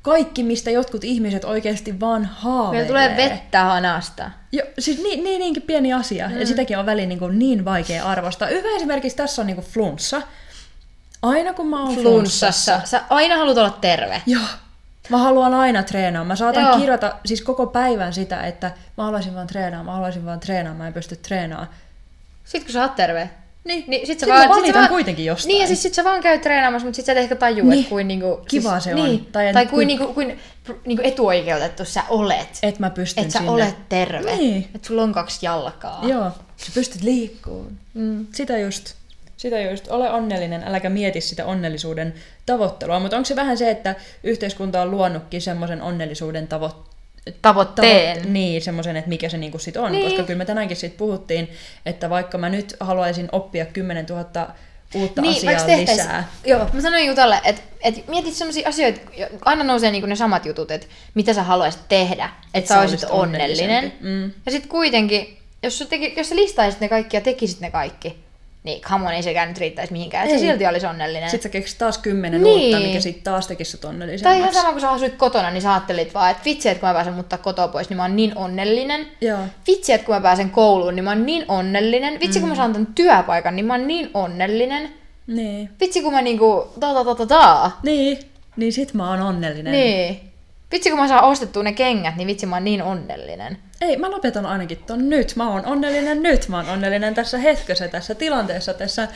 [0.01, 2.91] kaikki, mistä jotkut ihmiset oikeasti vaan haaveilee.
[2.91, 4.31] Meillä tulee vettä hanasta.
[4.51, 6.39] Jo, siis niin, niin, niinkin pieni asia, mm.
[6.39, 8.47] ja sitäkin on väliin niin, kuin niin vaikea arvostaa.
[8.47, 10.21] Hyvä esimerkiksi tässä on niin kuin flunssa.
[11.29, 12.81] Aina kun mä oon flunssassa, Flunssassa.
[12.85, 14.21] Sä aina haluat olla terve.
[14.25, 14.41] joo,
[15.09, 16.23] mä haluan aina treenaa.
[16.23, 16.77] Mä saatan Joo.
[16.79, 20.87] kirjoita siis koko päivän sitä, että mä haluaisin vaan treenaa, mä haluaisin vaan treenaa, mä
[20.87, 21.69] en pysty treenaamaan.
[22.43, 23.29] Sitten kun sä oot terve,
[23.63, 24.49] Niin, niin sit sä Sit vaan...
[24.49, 25.47] mä sit sä vaan, kuitenkin jostain.
[25.47, 27.79] Niin, ja siis sit sä vaan käyt treenaamassa, mutta sit sä et ehkä tajua, Niin.
[27.79, 28.41] että kuin niinku...
[28.47, 29.03] Kivaa se on.
[29.03, 29.19] Niin.
[29.19, 30.39] Tai Tai, et tai kuin- niinku, kuin
[30.85, 32.59] niinku etuoikeutettu sä olet.
[32.63, 33.51] että mä pystyn Että sä sinne.
[33.51, 34.35] olet terve.
[34.35, 34.69] Niin.
[34.75, 35.99] Että sulla on kaksi jalkaa.
[36.03, 37.77] Joo, sä pystyt liikkuun.
[37.93, 38.27] Mm.
[38.33, 38.93] Sitä just.
[39.37, 39.87] Sitä just.
[39.91, 42.13] Ole onnellinen, äläkä mieti sitä onnellisuuden
[42.45, 42.99] tavoittelua.
[42.99, 46.85] Mutta onko se vähän se, että yhteiskunta on luonnutkin semmoisen onnellisuuden tavo-
[47.41, 48.33] Tavoitteen.
[48.33, 49.91] niin, semmoisen, että mikä se niinku sit on.
[49.91, 50.03] Niin.
[50.09, 51.49] Koska kyllä me tänäänkin siitä puhuttiin,
[51.85, 54.25] että vaikka mä nyt haluaisin oppia 10 000
[54.95, 56.27] uutta asiaa vaikka tehtäis- lisää.
[56.45, 58.99] Joo, mä sanoin Jutalle, että et mietit sellaisia asioita,
[59.45, 63.03] aina nousee niinku ne samat jutut, että mitä sä haluaisit tehdä, että sä sä olisit
[63.09, 63.93] onnellinen.
[64.01, 64.23] Mm.
[64.45, 68.24] Ja sitten kuitenkin, jos sä, teki, jos sä listaisit ne kaikki ja tekisit ne kaikki,
[68.65, 71.29] niin come on, ei sekään nyt riittäisi mihinkään, että se silti olisi onnellinen.
[71.29, 72.61] Sitten sä keksit taas kymmenen Niin.
[72.75, 74.59] uutta, mikä sitten taas tekisi sut Tai ihan onnellisemmaksi.
[74.59, 77.13] sama, kun sä asuit kotona, niin sä ajattelit vaan, että vitsi, että kun mä pääsen
[77.13, 79.07] muuttaa kotoa pois, niin mä oon niin onnellinen.
[79.21, 79.39] Joo.
[79.67, 82.19] Vitsi, että kun mä pääsen kouluun, niin mä oon niin onnellinen.
[82.19, 84.89] Vitsi, kun mä saan tämän työpaikan, niin mä oon niin onnellinen.
[85.27, 85.69] Niin.
[85.81, 87.71] Vitsi, kun mä niinku ta ta ta ta ta.
[87.83, 88.19] Niin.
[88.57, 89.71] Niin sit mä oon onnellinen.
[89.73, 90.19] Niin.
[90.71, 93.57] Vitsi, kun mä saan ostettua ne kengät, niin vitsi, mä oon niin onnellinen.
[93.81, 95.35] Ei, mä lopetan ainakin ton nyt.
[95.35, 96.47] Mä oon onnellinen nyt.
[96.49, 99.07] Mä oon onnellinen tässä hetkessä, tässä tilanteessa, tässä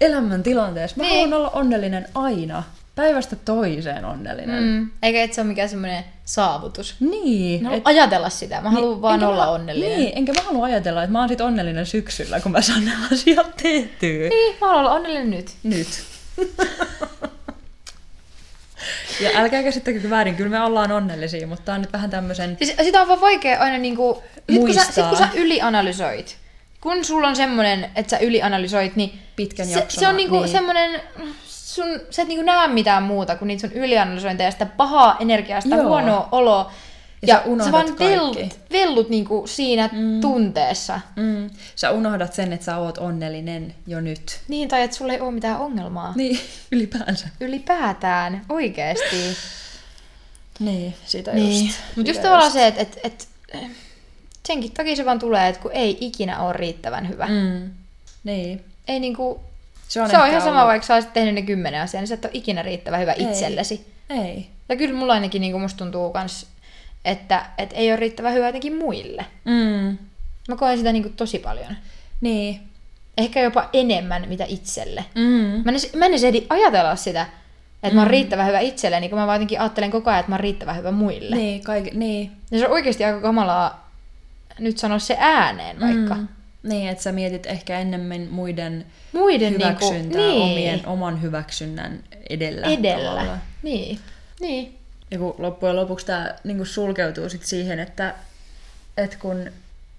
[0.00, 0.96] elämän tilanteessa.
[0.96, 1.20] Mä Niin.
[1.30, 2.62] haluan olla onnellinen aina.
[2.94, 4.62] Päivästä toiseen onnellinen.
[4.62, 4.90] Mm.
[5.02, 6.94] Eikä et se ole mikään semmoinen saavutus.
[7.00, 7.62] Niin.
[7.62, 8.60] No, et- ajatella sitä.
[8.60, 9.98] Mä haluan vaan olla mä, onnellinen.
[9.98, 13.06] Niin, enkä mä halua ajatella, että mä oon sit onnellinen syksyllä, kun mä saan nämä
[13.12, 14.28] asiat tehtyä.
[14.28, 15.50] Niin, mä haluan olla onnellinen nyt.
[15.62, 15.88] Nyt.
[19.20, 22.56] ja älkää käsittäkö väärin, kyllä me ollaan onnellisia, mutta tää on nyt vähän tämmösen...
[22.58, 24.22] Siis sitä on vaan vaikea aina niinku...
[24.50, 26.36] Sit kun, sä, sit kun sä ylianalysoit,
[26.80, 30.42] kun sulla on semmonen, että sä ylianalysoit, niin Pitkän se, se on niinku niin.
[30.42, 30.52] niin.
[30.52, 31.00] semmonen...
[31.46, 35.76] Sun, sä et niinku näe mitään muuta kuin niitä sun ylianalysointeja, sitä pahaa energiaa, sitä
[35.76, 35.88] Joo.
[35.88, 36.72] huonoa oloa.
[37.26, 38.38] Ja Ja, sä sä vaan vellut,
[38.72, 40.20] vellut niinku siinä mm.
[40.20, 41.00] tunteessa.
[41.16, 44.40] Mm, sä unohdat sen, että sä oot onnellinen jo nyt.
[44.48, 46.12] Niin, tai että sulla ei ole mitään ongelmaa.
[46.16, 46.40] Niin,
[46.72, 47.28] ylipäänsä.
[47.40, 49.36] Ylipäätään, oikeesti.
[50.60, 51.64] Niin, sitä Niin.
[51.66, 51.78] just.
[51.96, 53.28] Mutta just tavallaan se, että et, et,
[54.46, 57.26] senkin takia se vaan tulee, että kun ei ikinä ole riittävän hyvä.
[57.26, 57.70] Mm.
[58.24, 58.64] Niin.
[58.88, 59.40] Ei niinku,
[59.88, 62.08] Se on, se on ihan sama, ollut- vaikka sä olisit tehnyt ne kymmenen asiaa, niin
[62.08, 63.22] sä et ole ikinä riittävän hyvä Ei.
[63.24, 63.86] itsellesi.
[64.10, 64.46] Ei.
[64.68, 66.46] Ja kyllä mulla ainakin niinku musta tuntuu kans,
[67.04, 69.26] että et ei ole riittävän hyvä jotenkin muille.
[69.44, 69.98] Mm.
[70.48, 71.76] Mä koen sitä niinku tosi paljon.
[72.20, 72.60] Niin.
[73.18, 75.04] Ehkä jopa enemmän mitä itselle.
[75.14, 75.62] Mm.
[75.64, 77.26] Mä en, mä en edes ehdi ajatella sitä,
[77.74, 77.94] että mm.
[77.94, 80.40] mä oon riittävän hyvä itselleni, kun mä vaan jotenkin ajattelen koko ajan, että mä oon
[80.40, 81.36] riittävän hyvä muille.
[81.36, 82.32] Niin, kaik- niin.
[82.50, 83.90] Ja se on oikeasti aika kamalaa
[84.58, 86.14] nyt sanoa se ääneen vaikka.
[86.14, 86.28] Mm.
[86.62, 92.66] Niin, että sä mietit ehkä ennemmin muiden Muiden hyväksyntää niinku, niin, omien, oman hyväksynnän edellä.
[92.66, 93.10] edellä.
[93.10, 93.42] tavallaan.
[93.62, 93.98] Niin.
[94.40, 94.78] Niin.
[95.12, 98.14] Ja kun loppujen lopuksi tämä niinku sulkeutuu sit siihen, että,
[98.96, 99.50] että kun,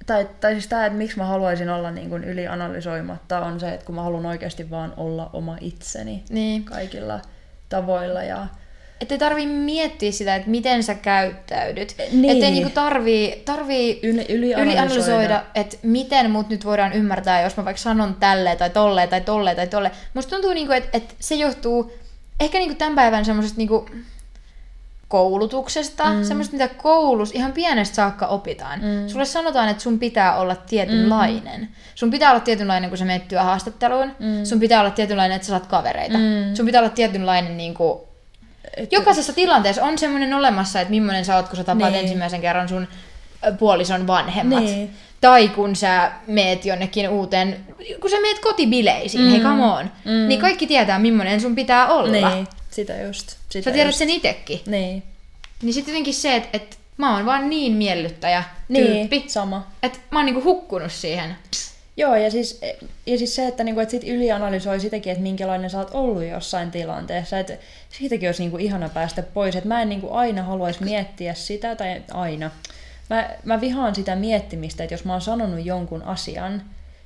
[0.05, 3.95] tai, tai siis tämä, että miksi mä haluaisin olla niinku ylianalysoimatta, on se, että kun
[3.95, 6.63] mä haluan oikeasti vaan olla oma itseni Niin.
[6.63, 7.19] kaikilla
[7.69, 8.23] tavoilla.
[8.23, 8.47] Ja,
[9.01, 11.95] Että ei tarvii miettiä sitä, että miten sä käyttäydyt.
[12.11, 12.29] Niin.
[12.31, 14.63] Että ei niinku tarvii, tarvii Yli- ylianalysoida.
[14.71, 19.21] ylianalysoida, että miten mut nyt voidaan ymmärtää, jos mä vaikka sanon tälleen tai tolleen tai
[19.21, 19.95] tolleen tai tolleen.
[20.13, 21.93] Musta tuntuu, niinku, että, että se johtuu
[22.39, 23.89] ehkä niinku tämän päivän semmoisesta niinku
[25.13, 26.23] koulutuksesta, mm.
[26.23, 28.79] semmoista, mitä koulussa ihan pienestä saakka opitaan.
[28.79, 29.07] Mm.
[29.07, 31.61] Sulle sanotaan, että sun pitää olla tietynlainen.
[31.61, 31.67] Mm.
[31.95, 34.11] Sun pitää olla tietynlainen, kun sä menet työhaastatteluun.
[34.19, 34.45] Mm.
[34.45, 36.17] Sun pitää olla tietynlainen, että sä saat kavereita.
[36.17, 36.55] Mm.
[36.55, 37.99] Sun pitää olla tietynlainen niin kuin,
[38.77, 42.01] et, Jokaisessa tilanteessa on semmoinen olemassa, että millainen sä oot, kun sä tapaat Niin.
[42.01, 42.87] ensimmäisen kerran sun
[43.59, 44.63] puolison vanhemmat.
[44.63, 44.89] Niin.
[45.21, 47.65] Tai kun sä meet jonnekin uuteen,
[48.01, 49.29] kun sä meet kotibileisiin, mm.
[49.29, 50.27] hei come on, mm.
[50.27, 52.29] niin kaikki tietää, millainen sun pitää olla.
[52.29, 53.35] Niin, sitä just.
[53.49, 53.97] Sitä Sä tiedät just.
[53.97, 54.61] sen itekin.
[54.65, 55.03] Niin.
[55.61, 59.67] Niin sitten jotenkin se, että et mä oon vaan niin miellyttäjä Niin, tyyppi, sama.
[59.83, 61.35] että mä oon niinku hukkunut siihen.
[61.97, 62.61] Joo, ja siis,
[63.05, 66.71] ja siis se, että, niinku, että sit ylianalysoi sitäkin, että minkälainen sä oot ollut jossain
[66.71, 67.39] tilanteessa.
[67.39, 67.57] Että
[67.89, 69.55] siitäkin olisi niinku ihana päästä pois.
[69.55, 72.51] Että mä en niinku aina haluaisi miettiä sitä, tai aina.
[73.09, 76.61] Mä, mä vihaan sitä miettimistä, että jos mä oon sanonut jonkun asian,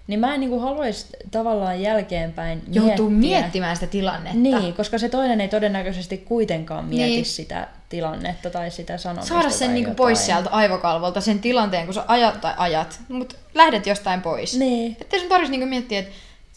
[0.08, 3.40] niin mä en niinku haluaisi tavallaan jälkeenpäin Joutuu miettiä.
[3.40, 4.40] miettimään sitä tilannetta.
[4.40, 7.14] Niin, koska se toinen ei todennäköisesti kuitenkaan mieti Niin.
[7.16, 7.26] niin.
[7.26, 9.34] sitä tilannetta tai sitä sanomista.
[9.34, 9.96] Saada sen tai niinku jotain.
[9.96, 14.58] pois sieltä aivokalvolta, sen tilanteen, kun sä ajat tai ajat, mutta lähdet jostain pois.
[14.60, 14.98] Niin.
[15.02, 16.12] Että sun tarvitsisi niinku miettiä, että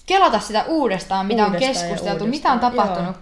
[0.06, 3.16] kelata sitä uudestaan, mitä Uudestaan on keskusteltu, mitä on tapahtunut.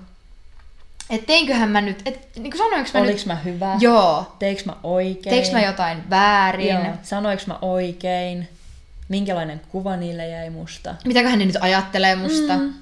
[1.10, 3.26] Että teinköhän mä nyt, että niinku sanoinko mä Oliks nyt...
[3.26, 3.76] mä hyvä?
[3.80, 4.32] Joo.
[4.38, 5.34] Teiks mä oikein?
[5.36, 6.68] Teekö mä jotain väärin?
[6.68, 6.84] Joo.
[7.02, 8.48] Sanoiks mä oikein?
[9.08, 10.94] Minkälainen kuva niille jäi musta?
[11.04, 12.56] Mitäköhän ne nyt ajattelee musta?
[12.56, 12.72] Mm.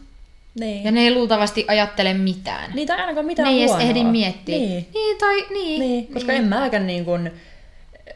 [0.60, 0.84] Niin.
[0.84, 2.70] Ja ne ei luultavasti ajattele mitään.
[2.74, 3.88] Niitä ei ainakaan mitään ne ei edes huonoa.
[3.88, 4.58] ehdi miettiä.
[4.58, 4.88] Niin.
[4.94, 5.80] niin tai niin.
[5.80, 6.06] niin.
[6.12, 7.30] Koska en mäkään niin kun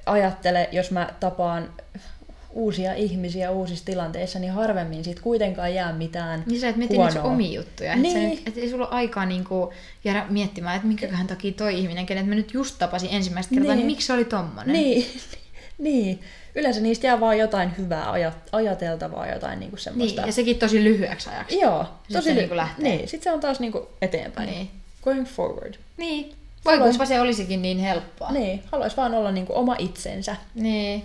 [0.06, 1.70] ajattele, jos mä tapaan
[2.52, 7.22] uusia ihmisiä uusissa tilanteissa, niin harvemmin siitä kuitenkaan jää mitään Niin sä et mieti niitä
[7.22, 7.96] omia juttuja.
[7.96, 8.14] Niin.
[8.14, 8.32] Niin.
[8.32, 9.72] Et, nyt, et ei sulla ole aikaa niinku
[10.04, 13.76] jäädä miettimään, että minkäköhän takia toi ihminen, kenet mä nyt just tapasin ensimmäistä kertaa, niin,
[13.76, 13.86] Niin.
[13.86, 14.72] niin miksi se oli tommonen?
[14.72, 15.06] Niin,
[15.78, 16.20] niin.
[16.54, 20.20] Yleensä niistä jää vaan jotain hyvää ajat- ajateltavaa, jotain niinku semmoista.
[20.20, 20.26] niin.
[20.28, 21.58] Ja sekin tosi lyhyeksi ajaksi.
[21.60, 22.84] Joo, tosi se ly- niinku lähtee.
[22.84, 24.50] Niin, sit se on taas niinku eteenpäin.
[24.50, 24.70] Niin.
[25.02, 25.74] Going forward.
[25.96, 26.34] Niin.
[26.64, 28.30] Voi Haluais- se olisikin niin helppoa.
[28.30, 30.36] Niin, haluaisi vaan olla niinku oma itsensä.
[30.54, 31.02] Niin.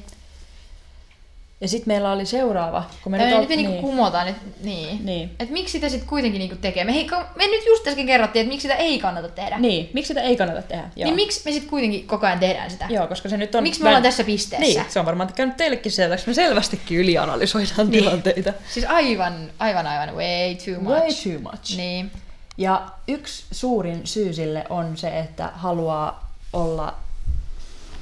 [1.61, 3.81] Ja sitten meillä oli seuraava, kun me Me nyt, nyt, ol- nyt me niinku niin,
[3.81, 5.05] kumotaan, että niin.
[5.05, 5.31] niin.
[5.39, 6.83] Et miksi sitä sitten kuitenkin niinku tekee?
[6.83, 9.59] Me, hei, me nyt just äsken kerrottiin, että miksi sitä ei kannata tehdä.
[9.59, 10.83] niin, miksi sitä ei kannata tehdä?
[10.95, 11.05] Joo.
[11.05, 12.85] Niin miksi me sitten kuitenkin koko ajan tehdään sitä?
[12.89, 13.63] Joo, koska se nyt on...
[13.63, 14.79] Miksi me ollaan tässä pisteessä?
[14.81, 16.27] Niin, se on varmaan käynyt teillekin selväksi.
[16.27, 18.03] Me selvästikin ylianalysoidaan Niin.
[18.03, 18.53] tilanteita.
[18.73, 20.95] Siis aivan, aivan, aivan way too much.
[20.95, 21.77] Way too much.
[21.77, 22.11] Niin.
[22.57, 26.93] Ja yksi suurin syy sille on se, että haluaa olla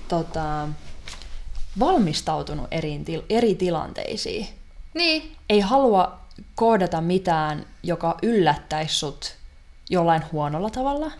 [0.07, 0.67] tota,
[1.79, 4.47] valmistautunut eri, til- eri tilanteisiin.
[4.93, 5.36] Niin.
[5.49, 6.19] Ei halua
[6.55, 9.36] koodata mitään, joka yllättäisi sut
[9.89, 11.12] jollain huonolla tavalla.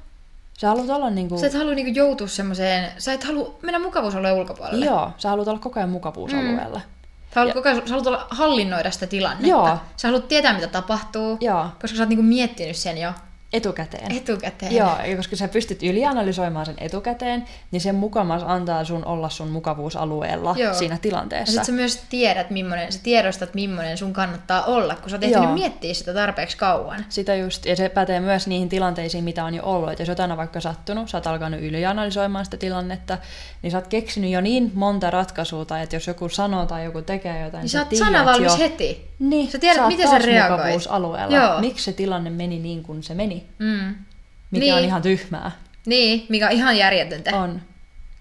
[0.57, 1.39] Sä haluat olla niinku...
[1.39, 4.85] Sä et halua niinku joutua semmoiseen, sä et halua mennä mukavuusalueen ulkopuolelle.
[4.85, 6.77] Joo, sä haluat olla koko ajan mukavuusalueella.
[6.77, 6.93] Mm.
[7.33, 9.47] Sä haluat, koko ajan, sä haluat olla, hallinnoida sitä tilannetta.
[9.47, 9.77] Joo.
[9.97, 13.11] Sä haluat tietää, mitä tapahtuu, Joo, koska sä oot niinku miettinyt sen jo
[13.53, 14.11] etukäteen.
[14.11, 14.75] etukäteen.
[14.75, 19.49] Joo, ja koska sä pystyt ylianalysoimaan sen etukäteen, niin sen mukamas antaa sun olla sun
[19.49, 20.73] mukavuusalueella Joo.
[20.73, 21.51] siinä Ja tilanteessa.
[21.53, 25.53] sit sä myös tiedät, millainen, sä tiedostat, millainen sun kannattaa olla, kun sä oot ehtinyt
[25.53, 27.05] miettiä sitä tarpeeksi kauan.
[27.09, 29.89] Sitä just, ja se pätee myös niihin tilanteisiin, mitä on jo ollut.
[29.91, 33.17] Että jos jotain on vaikka sattunut, sä oot alkanut ylianalysoimaan sitä tilannetta,
[33.61, 37.01] niin sä oot keksinyt jo niin monta ratkaisua, tai että jos joku sanoo tai joku
[37.01, 39.13] tekee jotain, Niin sä oot tiedät sanavalmis jo, heti.
[39.19, 40.59] Niin, Sä tiedät, oot miten sä reagoit.
[40.61, 41.35] mukavuusalueella.
[41.37, 41.59] Joo.
[41.61, 43.95] Miksi se tilanne meni niin kuin se meni, Mm.
[44.51, 44.73] mikä Niin.
[44.75, 45.51] on ihan tyhmää.
[45.86, 47.38] Niin, mikä on ihan järjetöntä.
[47.38, 47.62] On.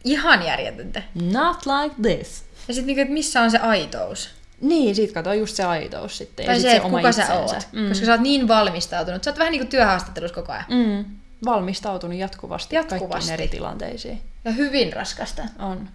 [0.05, 1.03] Ihan järjetöntä.
[1.15, 2.45] Not like this.
[2.69, 4.31] Ja sitten niinku, missä on se aitous?
[4.61, 6.47] Niin, sit kato just se aitous sitten.
[6.47, 7.55] Tai ja sit se, oma kuka sä itsensä.
[7.57, 7.69] oot.
[7.73, 7.89] Mm.
[7.89, 9.25] Koska sä oot niin valmistautunut.
[9.25, 10.65] Sä oot vähän niin kuin työhaastattelussa koko ajan.
[10.69, 11.05] Mm.
[11.45, 13.09] Valmistautunut jatkuvasti, Jatkuvasti.
[13.09, 14.21] kaikkiin eri tilanteisiin.
[14.45, 15.43] Ja hyvin raskasta.
[15.59, 15.89] On.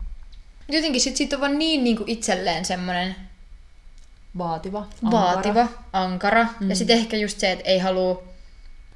[0.69, 3.15] Jotenkin sit, sit on vaan niin, niin kuin itselleen semmoinen
[4.37, 4.79] Vaativa.
[5.03, 5.11] ankara.
[5.23, 6.45] vaativa, ankara.
[6.59, 6.69] Mm.
[6.69, 8.23] Ja sitten ehkä just se, että ei halua,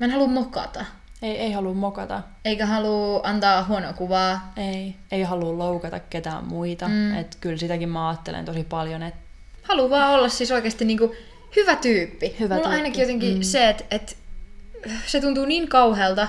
[0.01, 0.85] mä en halua mokata.
[1.21, 2.21] Ei, ei halua mokata.
[2.45, 4.53] Eikä halua antaa huonoa kuvaa.
[4.57, 6.87] Ei, ei halua loukata ketään muita.
[6.87, 7.17] Mm.
[7.17, 9.19] Et kyllä sitäkin mä ajattelen tosi paljon, että
[9.63, 11.15] Haluaa vaan olla siis oikeasti niinku
[11.55, 12.35] hyvä tyyppi.
[12.39, 13.41] Hyvä Mulla tyyppi, ainakin jotenkin mm.
[13.43, 14.15] se, että, että
[15.07, 16.27] se tuntuu niin kauhealta,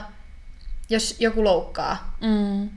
[0.90, 2.16] jos joku loukkaa.
[2.20, 2.68] mm,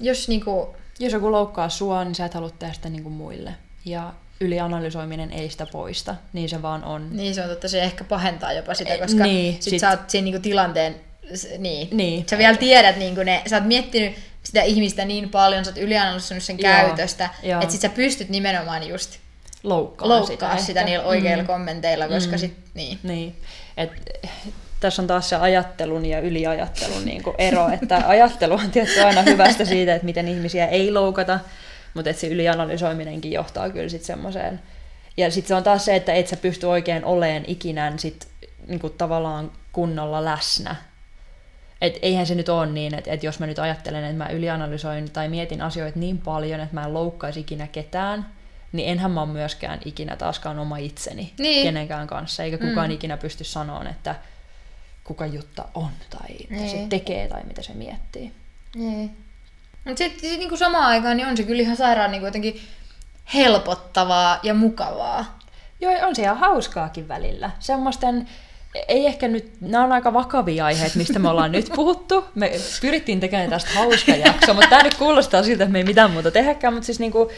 [0.00, 3.54] Jos niinku, jos joku loukkaa sua, niin sä et halua tehdä sitä niinku muille.
[3.84, 4.12] Ja
[4.44, 7.08] ylianalysoiminen ei sitä poista, niin se vaan on.
[7.16, 10.10] niin se on totta, se ehkä pahentaa jopa sitä, koska Niin, sit, sit- sä oot
[10.10, 10.94] siinä niinku tilanteen,
[11.58, 11.88] niin.
[11.92, 12.24] Niin.
[12.30, 16.42] Sä vielä tiedät, niinku ne, sä oot miettinyt sitä ihmistä niin paljon, sä oot ylianalysoinut
[16.44, 17.30] sen Joo, käytöstä,
[17.60, 19.10] että sit sä pystyt nimenomaan just
[19.62, 20.90] Loukkaa, loukkaa sitä, sitä ehkä.
[20.90, 22.38] niillä oikeilla kommenteilla, koska Mm.
[22.38, 22.98] sit, niin.
[23.02, 23.36] Niin.
[23.76, 23.90] Et,
[24.80, 29.22] tässä on taas se ajattelun ja yliajattelun niin kuin ero, että ajattelu on tietty aina
[29.22, 31.40] hyvästä siitä, että miten ihmisiä ei loukata,
[31.94, 34.60] mutta se ylianalysoiminenkin johtaa kyllä sitten semmoiseen.
[35.16, 38.28] Ja sitten se on taas se, että et sä pysty oikein oleen ikinä sit,
[38.66, 40.76] niin kuin tavallaan kunnolla läsnä.
[41.80, 45.10] Et eihän se nyt ole niin, että, että jos mä nyt ajattelen, että mä ylianalysoin
[45.10, 48.26] tai mietin asioita niin paljon, että mä en loukkaisi ikinä ketään,
[48.72, 51.62] niin enhän mä ole myöskään ikinä taaskaan oma itseni Niin.
[51.66, 52.94] kenenkään kanssa, eikä kukaan Mm.
[52.94, 54.14] ikinä pysty sanomaan, että
[55.04, 56.88] kuka Jutta on tai mitä se Niin.
[56.88, 58.32] tekee tai mitä se miettii.
[58.74, 59.16] Niin.
[59.84, 62.60] Mutta sitten sit niinku samaan aikaan niin on se kyllä ihan sairaan niinku jotenkin
[63.34, 65.38] helpottavaa ja mukavaa.
[65.80, 67.50] Joo, on se ihan hauskaakin välillä.
[67.58, 68.28] Semmoisten,
[68.88, 72.24] ei ehkä nyt, nämä on aika vakavia aiheita, mistä me ollaan nyt puhuttu.
[72.34, 76.10] Me pyrittiin tekemään tästä hauska jakso, mutta tämä nyt kuulostaa siltä, että me ei mitään
[76.10, 77.30] muuta tehdäkään, mutta siis niinku,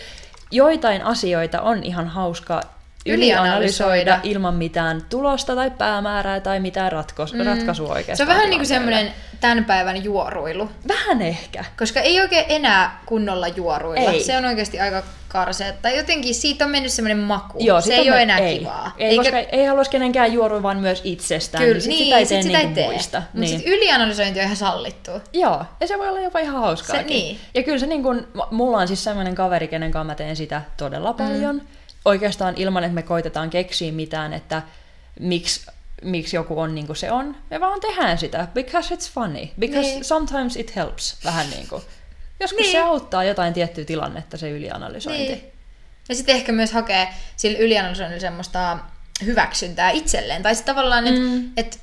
[0.50, 2.60] joitain asioita on ihan hauska
[3.06, 7.46] ylianalysoida ilman mitään tulosta tai päämäärää tai mitään ratkos- mm.
[7.46, 8.16] ratkaisua oikeastaan.
[8.16, 10.70] Se on vähän niin kuin semmoinen tämän päivän juoruilu.
[10.88, 11.64] Vähän ehkä.
[11.78, 14.10] Koska ei oikein enää kunnolla juoruilla.
[14.10, 14.24] Ei.
[14.24, 15.72] Se on oikeasti aika karsea.
[15.82, 17.58] Tai jotenkin siitä on mennyt semmoinen maku.
[17.60, 18.58] Joo, se ei ole enää ei.
[18.58, 18.94] kivaa.
[18.98, 19.22] Ei, Eikä...
[19.22, 21.64] koska ei haluaisi kenenkään juorua, vaan myös itsestään.
[21.64, 22.86] Kyllä, niin, sit niin, sitä ei sit tee sitä ei niinku tee.
[22.90, 23.18] muista.
[23.18, 23.58] Mutta Niin.
[23.58, 25.10] sit ylianalysointi on ihan sallittu.
[25.32, 26.96] Joo, ja se voi olla jopa ihan hauskaa.
[26.96, 27.38] Se- niin.
[27.54, 30.62] Ja kyllä se niin kun, mulla on siis sellainen kaveri, kenen kanssa mä teen sitä
[30.76, 31.54] todella paljon.
[31.56, 31.66] Mm.
[32.06, 34.62] Oikeastaan ilman, että me koitetaan keksiä mitään, että
[35.20, 35.66] miksi
[36.02, 37.36] miksi joku on niin kuin se on.
[37.50, 39.48] Me vaan tehdään sitä, because it's funny.
[39.60, 40.04] Because Niin.
[40.04, 41.16] sometimes it helps.
[41.24, 41.82] Vähän niin kuin.
[42.40, 42.72] Joskus Niin.
[42.72, 45.22] se auttaa jotain tiettyä tilannetta, se ylianalysointi.
[45.32, 45.52] Niin.
[46.08, 48.78] Ja sitten ehkä myös hakee sillä ylianalysoinnilla semmoista
[49.24, 50.42] hyväksyntää itselleen.
[50.42, 51.50] Tai sitten tavallaan, että Mm.
[51.56, 51.80] et,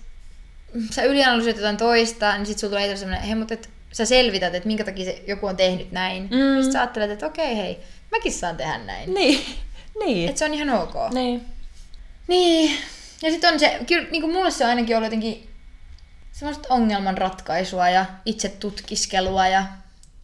[0.92, 4.68] sä ylianalysoit jotain toista, niin sitten sulla tulee semmoinen, hei, mutta et, sä selvität, että
[4.68, 6.24] minkä takia se, joku on tehnyt näin.
[6.24, 6.38] Mm.
[6.38, 6.56] Mm.
[6.56, 7.80] Sitten sä ajattelet, että okei, hei,
[8.12, 9.14] mäkin saan tehdä näin.
[9.14, 9.46] Niin.
[10.00, 10.30] Niin.
[10.30, 10.94] Että se on ihan ok.
[11.14, 11.46] niin.
[12.28, 12.78] Niin.
[13.22, 15.50] Ja sitten on se, kyllä niin kuin mulle se on ainakin ollut jotenkin
[16.32, 19.64] semmoista ongelmanratkaisua ja itse tutkiskelua ja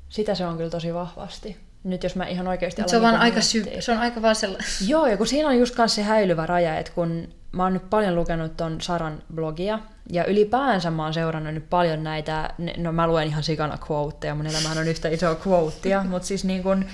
[0.09, 1.57] Sitä se on kyllä tosi vahvasti.
[1.83, 4.21] Nyt jos mä ihan oikeasti se on alan vaan niinku aika sy- se on aika
[4.21, 4.67] vaan sellainen.
[4.87, 7.89] Joo, ja kun siinä on just kanssa se häilyvä raja, että kun mä oon nyt
[7.89, 9.79] paljon lukenut ton Saran blogia,
[10.11, 14.47] ja ylipäänsä mä oon seurannut nyt paljon näitä, no mä luen ihan sikana quoteja, mun
[14.47, 16.85] elämähän on yhtä isoa quotea, mutta siis niin kun,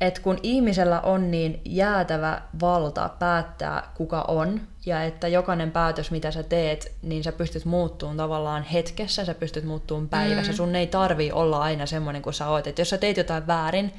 [0.00, 6.30] että kun ihmisellä on niin jäätävä valta päättää kuka on, ja että jokainen päätös, mitä
[6.30, 10.52] sä teet, niin sä pystyt muuttuun tavallaan hetkessä, sä pystyt muuttuun päivässä.
[10.52, 10.56] Mm.
[10.56, 12.66] Sun ei tarvi olla aina semmoinen kuin sä oot.
[12.66, 13.92] Että jos sä teit jotain väärin,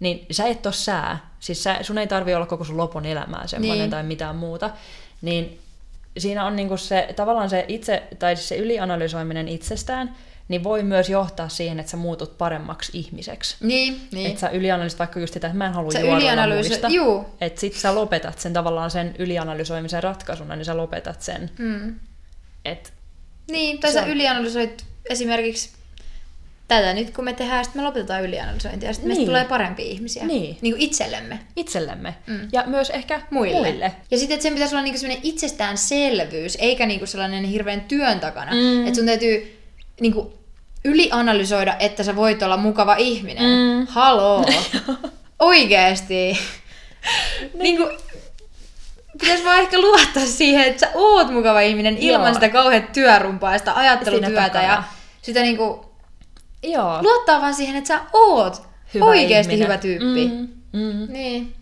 [0.00, 1.30] niin sä et ole sää.
[1.40, 3.90] Siis sä, sun ei tarvi olla koko sun lopun elämää semmoinen Niin.
[3.90, 4.70] tai mitään muuta.
[5.22, 5.58] Niin
[6.18, 10.14] siinä on niinku se, tavallaan se itse, tai siis se ylianalysoiminen itsestään,
[10.48, 13.56] niin voi myös johtaa siihen, että sä muutut paremmaksi ihmiseksi.
[13.60, 14.26] Niin, Niin.
[14.26, 16.88] Että sä ylianalysoit vaikka just sitä, että mä en halua Sä ylianalyysi- muista.
[16.88, 17.26] juu.
[17.40, 21.50] Että sit sä lopetat sen tavallaan sen ylianalysoimisen ratkaisuna, niin sä lopetat sen.
[21.58, 21.94] Mm.
[22.64, 22.92] Et,
[23.50, 25.70] Niin, tai sä on- ylianalysoit esimerkiksi
[26.68, 29.18] tätä nyt, kun me tehdään, sitten me lopetetaan ylianalysointia, ja sitten Niin.
[29.18, 30.26] meistä tulee parempia ihmisiä.
[30.26, 30.58] Niin.
[30.60, 31.38] niin kuin itsellemme.
[31.56, 32.14] itsellemme.
[32.26, 32.48] Mm.
[32.52, 33.56] Ja myös ehkä Muille.
[33.70, 33.92] muille.
[34.10, 38.52] Ja sitten, että sen pitäisi olla niinku sellainen itsestäänselvyys, eikä niinku sellainen hirveän työn takana.
[38.52, 38.82] Mm.
[38.86, 39.60] Että sun täytyy
[40.00, 40.32] niinku
[40.84, 43.44] ylianalysoida, että sä voit olla mukava ihminen.
[43.44, 43.86] Mm.
[43.86, 44.44] Haloo.
[45.38, 46.14] Oikeesti.
[46.14, 46.38] niin.
[47.54, 47.88] Niinku,
[49.20, 52.34] pitäisi vaan ehkä luottaa siihen, että sä oot mukava ihminen ilman Joo.
[52.34, 54.82] sitä kauheat työrumpaa ja sitä ajattelutyötä Siinä ja
[55.22, 55.86] sitä niinku,
[56.62, 57.02] Joo.
[57.02, 58.62] luottaa vaan siihen, että sä oot
[58.94, 59.68] Hyvä oikeesti ihminen.
[59.68, 60.26] hyvä tyyppi.
[60.26, 61.12] Mm, mm.
[61.12, 61.54] Niin.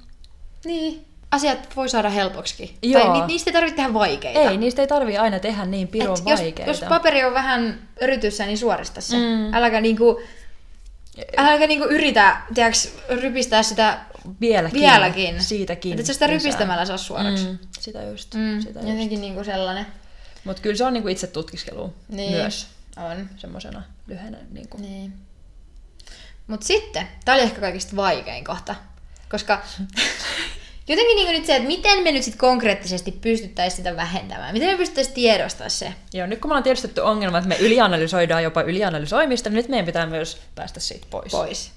[0.65, 1.05] Niin.
[1.33, 2.79] Asiat voi saada helpoksi.
[2.83, 3.03] Joo.
[3.03, 4.41] Tai ni- niistä ei tarvitse tehdä vaikeita.
[4.41, 6.63] Ei, niistä ei tarvi aina tehdä niin pirun Et jos, vaikeita.
[6.71, 9.17] jos paperi on vähän örytyssä, niin suorista se.
[9.17, 9.55] Mm.
[9.55, 10.23] Äläkä niinku,
[11.37, 13.99] äläkä niinku yritä, tiiäks, rypistää sitä
[14.41, 14.81] vieläkin.
[14.81, 15.43] vieläkin.
[15.43, 15.93] Siitäkin.
[15.93, 16.39] Että et sä sitä lisää.
[16.39, 17.47] rypistämällä saa suoraksi.
[17.47, 18.35] Mm, sitä just.
[18.35, 18.61] Mm.
[18.61, 18.89] Sitä just.
[18.91, 19.87] Jotenkin niinku sellainen.
[20.45, 22.33] Mutta kyllä se on niinku itse tutkiskelu Niin.
[22.33, 22.67] myös
[22.97, 23.31] On.
[23.37, 24.39] semmoisena lyhyenä.
[24.51, 24.79] Niinku.
[24.81, 25.13] Niin.
[26.47, 28.75] Mut sitten, tää oli ehkä kaikista vaikein kohta.
[29.31, 29.63] Koska
[30.89, 34.53] jotenkin niinku nyt se, että miten me nyt sit konkreettisesti pystyttäisiin sitä vähentämään.
[34.53, 35.95] Miten me pystyttäisiin tiedostaa se.
[36.13, 39.87] Joo, nyt kun me ollaan tiedostettu ongelma, että me ylianalysoidaan jopa ylianalysoimista, niin nyt meidän
[39.87, 41.33] pitää myös päästä siitä pois.
[41.33, 41.71] pois.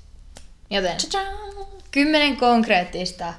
[0.69, 1.45] Joten Tcha-tcha!
[1.91, 3.33] kymmenen konkreettista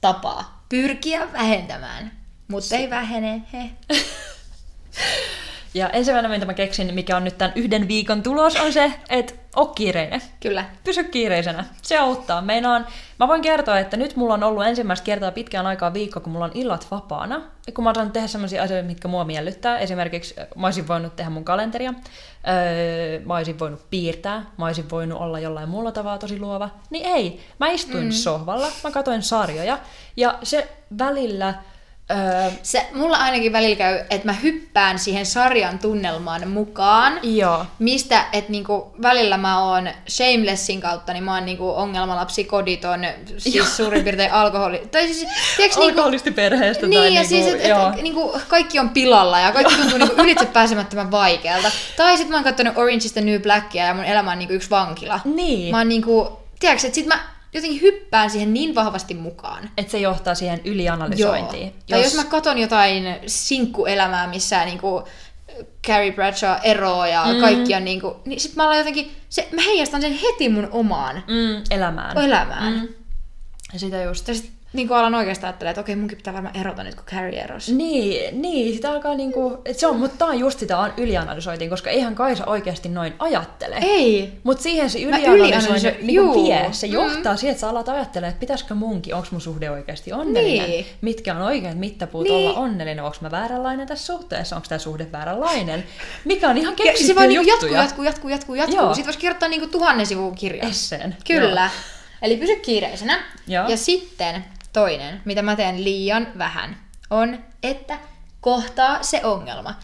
[0.00, 2.12] tapaa pyrkiä vähentämään.
[2.48, 3.70] Mutta ei vähene, he.
[5.74, 9.34] Ja ensimmäinen, mitä mä keksin, mikä on nyt tämän yhden viikon tulos, on se, että
[9.56, 10.22] oo kiireinen.
[10.40, 10.64] Kyllä.
[10.84, 11.64] Pysy kiireisenä.
[11.82, 12.42] Se auttaa.
[12.42, 12.86] Meinaan,
[13.18, 16.44] mä voin kertoa, että nyt mulla on ollut ensimmäistä kertaa pitkään aikaa viikko, kun mulla
[16.44, 17.42] on illat vapaana.
[17.66, 19.78] Ja kun mä oon saanut tehdä sellaisia asioita, mitkä mua miellyttää.
[19.78, 21.94] Esimerkiksi mä olisin voinut tehdä mun kalenteria.
[22.48, 24.44] Öö, mä olisin voinut piirtää.
[24.58, 26.70] Mä olisin voinut olla jollain muulla tavalla tosi luova.
[26.90, 27.40] Niin ei.
[27.60, 28.10] Mä istuin mm.
[28.12, 28.66] sohvalla.
[28.84, 29.78] Mä katoin sarjoja.
[30.16, 31.54] Ja se välillä...
[32.10, 37.20] Öö, Se, mulla ainakin välillä käy, että mä hyppään siihen sarjan tunnelmaan mukaan.
[37.22, 37.66] joo.
[37.78, 43.00] Mistä, että niinku, välillä mä oon Shamelessin kautta, niin mä oon niinku ongelmalapsi koditon,
[43.38, 44.82] siis suurin piirtein alkoholi.
[44.90, 47.88] Tai siis, tiiäks, niinku, Alkoholistiperheestä tai Niin, ja niinku, siis, että joo.
[47.88, 51.70] et, niinku, kaikki on pilalla ja kaikki tuntuu niinku ylitse pääsemättömän vaikealta.
[51.96, 54.54] Tai sit mä oon katsonut Orange is the New Blackia ja mun elämä on niinku
[54.54, 55.20] yksi vankila.
[55.24, 55.70] Niin.
[55.70, 59.70] Mä oon niinku, tiedätkö, että sit mä jotenkin hyppään siihen niin vahvasti mukaan.
[59.78, 61.72] Että se johtaa siihen ylianalysointiin.
[61.90, 65.02] Tai jos mä katon jotain sinkkuelämää, missä niinku
[65.86, 67.40] Carrie Bradshaw eroaa ja mm.
[67.40, 71.64] kaikki on niinku, niin sit mä jotenkin, se, mä heijastan sen heti mun omaan Mm,
[71.70, 72.18] elämään.
[72.18, 72.72] elämään.
[72.72, 72.88] Mm.
[73.72, 74.28] Ja sitä just.
[74.28, 77.40] Ja sit niinku alan oikeastaan ajattelemaan, että okei, munkin pitää varmaan erota nyt, kun Carrie
[77.42, 77.74] erosi.
[77.74, 81.70] Niin, niin, sitä alkaa niinku, et se on, mutta tää on just sitä an- ylianalysoitiin,
[81.70, 83.76] koska eihän Kaisa oikeasti noin ajattele.
[83.80, 84.32] Ei.
[84.42, 86.44] Mutta siihen se ylianalysointi ylianalysoin- niin juu.
[86.48, 86.68] vie.
[86.72, 86.92] Se Mm.
[86.92, 90.86] johtaa siihen, että sä alat ajattelemaan, että pitäisikö munkin, onko mun suhde oikeasti onnellinen, Niin.
[91.00, 92.50] mitkä on oikeat mittapuut Niin.
[92.50, 95.84] olla onnellinen, onko mä vääränlainen tässä suhteessa, onko tämä suhde vääränlainen,
[96.24, 97.72] mikä on ihan Ja keksitty se vaan niinku juttuja.
[97.82, 98.78] jatkuu, jatkuu, jatkuu, jatkuu, jatkuu.
[98.78, 98.94] Joo.
[98.94, 100.70] Sitten voisi kirjoittaa niinku tuhannen sivun kirjan.
[100.70, 101.16] Esseen.
[101.26, 101.70] Kyllä.
[102.22, 103.22] Eli pysy kiireisenä.
[103.46, 103.68] Joo.
[103.68, 106.76] Ja sitten toinen, mitä mä teen liian vähän,
[107.10, 107.98] on, että
[108.40, 109.74] kohtaa se ongelma.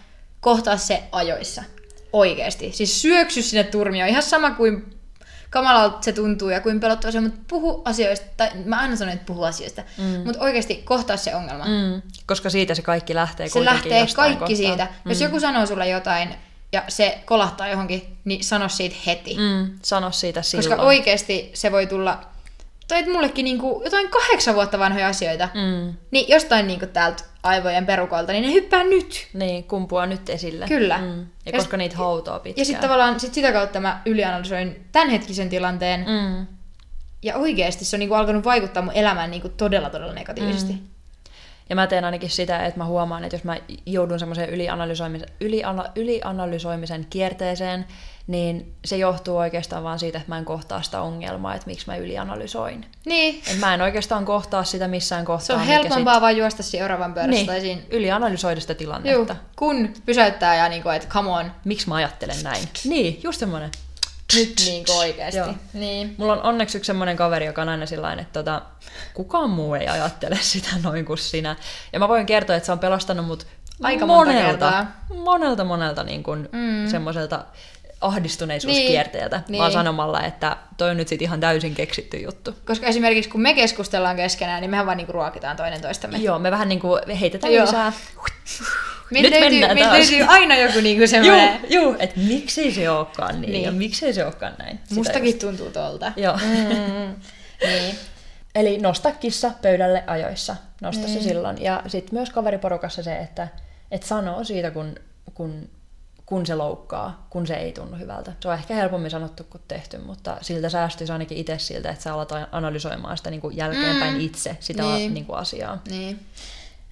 [0.41, 1.65] Kohtaa se ajoissa.
[2.13, 2.73] Oikeesti.
[2.73, 4.09] Siis syöksy sinne turmioon.
[4.09, 5.01] Ihan sama kuin
[5.51, 8.27] kamalalta se tuntuu ja kuin pelottava se on, mutta puhu asioista.
[8.37, 9.83] Tai mä aina sanon, että puhu asioista.
[9.99, 10.05] Mm.
[10.25, 11.65] Mutta oikeesti kohtaa se ongelma.
[11.65, 11.71] Mm.
[11.71, 14.57] Mm, koska siitä se kaikki lähtee Se lähtee kaikki kohtaa.
[14.57, 14.89] siitä.
[15.05, 16.35] Jos joku sanoo sulle jotain
[16.73, 19.37] ja se kolahtaa johonkin, niin sano siitä heti.
[19.39, 20.69] Mm, sano siitä silloin.
[20.69, 22.21] Koska oikeasti se voi tulla,
[22.91, 27.87] tai et mullekin niinku jotain kahdeksan vuotta vanhoja asioita, Mm, niin jostain niinku täältä aivojen
[27.87, 29.29] perukolta, niin ne hyppää nyt.
[29.35, 30.67] niin, kumpua nyt esille.
[30.69, 30.99] Kyllä.
[30.99, 31.19] Mm.
[31.21, 32.61] Ja, Ja koska sit- niitä hautoo pitkään.
[32.61, 36.01] Ja sitten tavallaan sit sitä kautta mä ylianalysoin tämänhetkisen tilanteen.
[36.09, 36.47] Mm.
[37.23, 40.73] ja oikeasti se on niinku alkanut vaikuttaa mun elämään niinku todella todella negatiivisesti.
[40.73, 40.79] Mm.
[41.71, 45.85] Ja mä teen ainakin sitä, että mä huomaan, että jos mä joudun semmoiseen ylianalysoimisen, yliana,
[45.97, 47.87] ylianalysoimisen kierteeseen,
[48.27, 51.97] niin se johtuu oikeastaan vaan siitä, että mä en kohtaa sitä ongelmaa, että miksi mä
[51.97, 52.87] ylianalysoin.
[53.07, 55.47] Niin, Et mä en oikeastaan kohtaa sitä missään kohtaa.
[55.47, 57.83] se on helpompaa vaan juosta seuraavan sit, pöydässä tai niin, siinä.
[57.91, 59.37] ylianalysoida sitä Juu, tilannetta.
[59.57, 62.69] kun pysäyttää ja niinku, että come on, Miksi mä ajattelen näin?
[62.85, 63.71] Niin, just semmoinen.
[64.35, 65.39] nyt niinku oikeesti.
[65.39, 65.55] Joo.
[65.73, 66.15] Niin.
[66.19, 68.63] Mulla on onneksi yksi semmoinen kaveri, joka on aina sillä että tota,
[69.15, 71.57] kukaan muu ei ajattele sitä noin kuin sinä.
[71.93, 73.47] Ja mä voin kertoa, että se on pelastanut mut
[73.83, 74.87] Aika monelta, kertaa.
[75.25, 76.89] monelta, monelta niin kuin mm.
[76.91, 77.45] semmoiselta
[78.01, 79.45] ahdistuneisuuskierteeltä, niin.
[79.49, 79.59] Niin.
[79.59, 82.55] vaan sanomalla, että toi on nyt sit ihan täysin keksitty juttu.
[82.67, 86.19] Koska esimerkiksi kun me keskustellaan keskenään, niin mehän vaan niinku ruokitaan toinen toistamme.
[86.19, 87.67] Joo, me vähän niin kuin heitetään Joo.
[87.67, 87.93] lisää.
[89.11, 90.11] Meiltä Nyt löytyy, mennään taas.
[90.11, 91.61] löytyy aina joku niinku semmoinen...
[91.69, 93.53] joo että miksei se olekaan niin, niin.
[93.53, 93.65] Niin.
[93.65, 94.81] ja miksei se olekaan näin.
[94.83, 95.39] Sitä Mustakin just.
[95.39, 96.13] tuntuu tolta.
[96.17, 96.37] Joo.
[96.37, 97.15] Mm,
[97.63, 97.95] niin.
[98.55, 100.57] Eli nosta kissa pöydälle ajoissa.
[100.81, 101.63] Nosta se silloin.
[101.63, 103.49] Ja sitten myös kaveriporukassa se, että
[103.91, 104.95] et sanoo siitä, kun,
[105.35, 105.71] kun,
[106.31, 108.33] kun se loukkaa, kun se ei tunnu hyvältä.
[108.41, 112.15] Se on ehkä helpommin sanottu kuin tehty, mutta siltä säästyisi ainakin itse siltä, että sä
[112.15, 114.21] alat analysoimaan sitä niin kuin jälkeenpäin Mm.
[114.21, 115.15] itse, sitä Niin.
[115.15, 115.83] niin kuin asiaa.
[115.91, 116.27] Niin.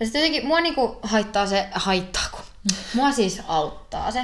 [0.00, 2.40] Ja sitten jotenkin mua niinku haittaa se, haittaa kun.
[2.94, 4.22] Mua siis auttaa se,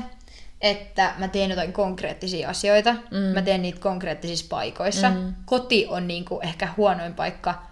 [0.60, 2.92] että mä teen jotain konkreettisia asioita.
[2.92, 3.18] Mm.
[3.18, 5.10] Mä teen niitä konkreettisissa paikoissa.
[5.10, 5.34] Mm.
[5.44, 7.62] Koti on niinku ehkä huonoin paikka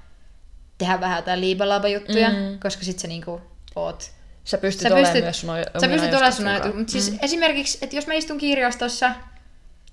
[0.79, 2.59] tehdä vähän jotain liibalaba-juttuja, mm.
[2.63, 3.41] koska sit sä niinku
[3.77, 4.11] oot
[4.45, 5.51] Sä pystyt, Sä olemaan pystyt, myös sun
[5.81, 6.77] sä pystyt olemaan sun.
[6.77, 7.19] Mutta siis mm.
[7.23, 9.11] esimerkiksi, että jos mä istun kirjastossa,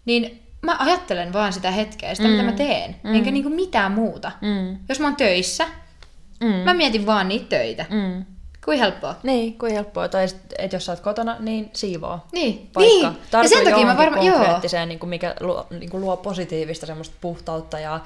[0.06, 2.32] niin mä ajattelen vaan sitä hetkeä, sitä mm.
[2.32, 2.96] mitä mä teen.
[3.04, 3.16] Mm.
[3.16, 4.32] Enkä niinku mitään muuta.
[4.42, 4.78] Mm.
[4.90, 5.68] Jos mä oon töissä,
[6.40, 6.48] Mm.
[6.48, 7.86] mä mietin vaan niitä töitä.
[7.90, 8.26] Mm.
[8.66, 9.16] Kuin helppoa.
[9.24, 10.08] Niin, kuin helppoa.
[10.08, 12.20] Tai sit, et jos sä oot kotona, niin siivoo.
[12.32, 12.80] Niin, Paikka.
[12.80, 13.04] niin.
[13.04, 16.86] Ja Tartu sen takia mä varmaan, joo, niin kuin mikä luo, niin kuin luo positiivista
[16.86, 18.00] semmoista puhtautta ja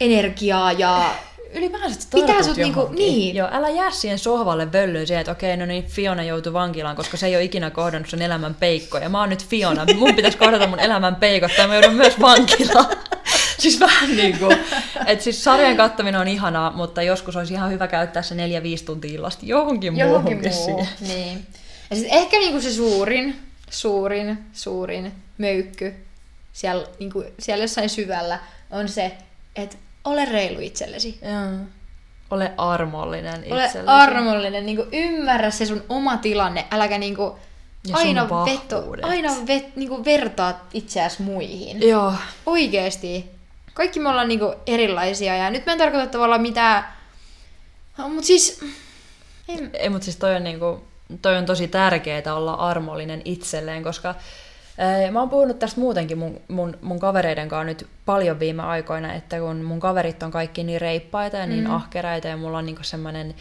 [0.00, 1.14] energiaa ja
[1.54, 3.04] ylipäänsä sä Pitää sut niinku- johonkin.
[3.06, 3.36] niin.
[3.36, 7.16] Joo, älä jää siihen sohvalle völlyyn siihen, että okei, no niin, Fiona joutui vankilaan, koska
[7.16, 9.08] se ei ole ikinä kohdannut sen elämän peikkoja.
[9.08, 12.86] Mä oon nyt Fiona, mun pitäisi kohdata mun elämän peikot, tai mä joudun myös vankilaan.
[13.58, 14.56] siis vähän niin kuin,
[15.06, 18.84] että siis sarjan kattaminen on ihanaa, mutta joskus olisi ihan hyvä käyttää se neljä, viisi
[18.84, 20.86] tuntia illasta johonkin, johonkin muuhun.
[20.86, 20.88] siihen.
[21.00, 21.46] Niin.
[21.90, 25.94] Ja sitten ehkä niinku se suurin, suurin, suurin möykky
[26.52, 28.38] siellä, niinku, siellä jossain syvällä
[28.70, 29.12] on se,
[29.56, 31.18] että ole reilu itsellesi.
[31.22, 31.66] Joo.
[32.30, 33.90] Ole armollinen Ole itsellesi.
[33.90, 36.98] armollinen, niinku ymmärrä se sun oma tilanne, äläkä
[37.88, 41.88] Ja sun aina, veto, aina vet, niinku vertaa itseäsi muihin.
[41.88, 42.14] Joo.
[42.46, 43.30] Oikeesti.
[43.74, 46.84] Kaikki me ollaan niinku erilaisia ja nyt mä en tarkoita tavallaan mitään...
[47.96, 48.60] Mutta siis...
[49.48, 49.70] En...
[49.74, 50.84] Ei, mutta siis toi on, niinku,
[51.22, 54.14] toi on tosi tärkeää olla armollinen itselleen, koska
[55.12, 59.38] mä oon puhunut tästä muutenkin mun, mun, mun kavereiden kanssa nyt paljon viime aikoina, että
[59.38, 61.74] kun mun kaverit on kaikki niin reippaita ja niin mm.
[61.74, 63.34] ahkeraita ja mulla on niinku semmoinen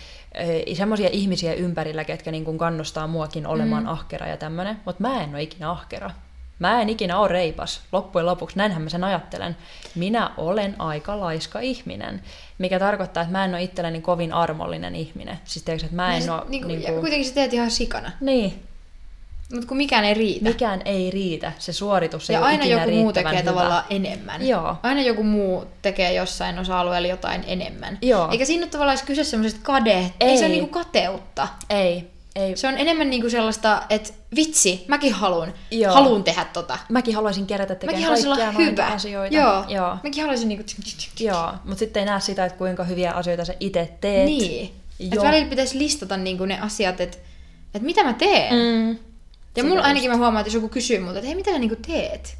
[0.73, 3.89] semmoisia ihmisiä ympärillä, ketkä niinku kannustaa muakin olemaan mm.
[3.89, 6.11] ahkera ja tämmönen, mutta mä en ole ikinä ahkera.
[6.59, 7.81] Mä en ikinä ole reipas.
[7.91, 9.57] Loppujen lopuksi, näinhän mä sen ajattelen.
[9.95, 12.21] Minä olen aika laiska ihminen,
[12.57, 15.39] mikä tarkoittaa, että mä en ole itselleni kovin armollinen ihminen.
[15.43, 16.41] Siis tiedätkö, että mä en Ja ole...
[16.41, 18.11] sit niinku, niinku- ja kuitenkin sä teet ihan sikana.
[18.21, 18.63] Niin,
[19.53, 20.43] Mutta kun mikään ei riitä.
[20.49, 21.51] mikään ei riitä.
[21.59, 23.43] Se suoritus ei ja aina joku muu tekee hyvä.
[23.43, 24.47] tavallaan enemmän.
[24.47, 24.75] Joo.
[24.83, 27.97] Aina joku muu tekee jossain osa-alueella jotain enemmän.
[28.01, 28.31] Joo.
[28.31, 29.97] Eikä siinä ole tavallaan edes kyse semmoisesta kade.
[29.97, 30.11] Ei.
[30.19, 30.37] Ei.
[30.37, 31.47] se ole niinku kateutta.
[31.69, 32.57] Ei, Ei.
[32.57, 35.53] Se on enemmän niinku sellaista, että vitsi, mäkin haluan,
[35.93, 36.77] haluan tehdä tota.
[36.89, 38.95] Mäkin haluaisin kerätä tekemään Mäkin haluaisin kaikkia olla hyvä.
[38.95, 39.35] asioita.
[39.35, 39.65] Joo.
[39.67, 39.97] Joo.
[40.03, 40.63] Mäkin haluaisin niinku...
[41.19, 44.25] Joo, mutta sitten ei näe sitä, että kuinka hyviä asioita sä itse teet.
[44.25, 44.73] Niin.
[44.99, 47.17] Että välillä pitäisi listata niinku ne asiat, että
[47.73, 48.53] et mitä mä teen.
[48.53, 49.08] Mm.
[49.55, 51.77] Ja mulla ainakin mä huomaan, että jos joku kysyy multa, että hei, mitä sä niinku
[51.87, 52.37] teet?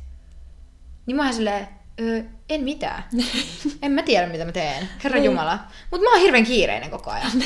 [1.05, 1.67] Niin mä oon silleen,
[2.01, 3.03] öö, en mitään.
[3.83, 4.89] en mä tiedä, mitä mä teen.
[5.03, 5.25] Herra Niin.
[5.25, 5.59] Jumala.
[5.91, 7.31] Mutta mä oon hirveän kiireinen koko ajan.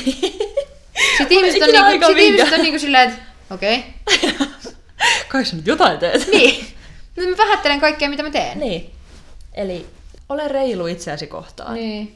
[1.18, 3.84] Sitten Mulla ihmiset on, niinku, sit ihmiset on niinku silleen, että okei.
[4.06, 4.48] Okay.
[5.28, 6.28] Kai sä nyt jotain teet.
[6.30, 6.66] Niin.
[7.16, 8.60] Nyt mä vähättelen kaikkea, mitä mä teen.
[8.60, 8.90] niin.
[9.54, 9.86] Eli
[10.28, 11.74] ole reilu itseäsi kohtaan.
[11.74, 12.14] Niin.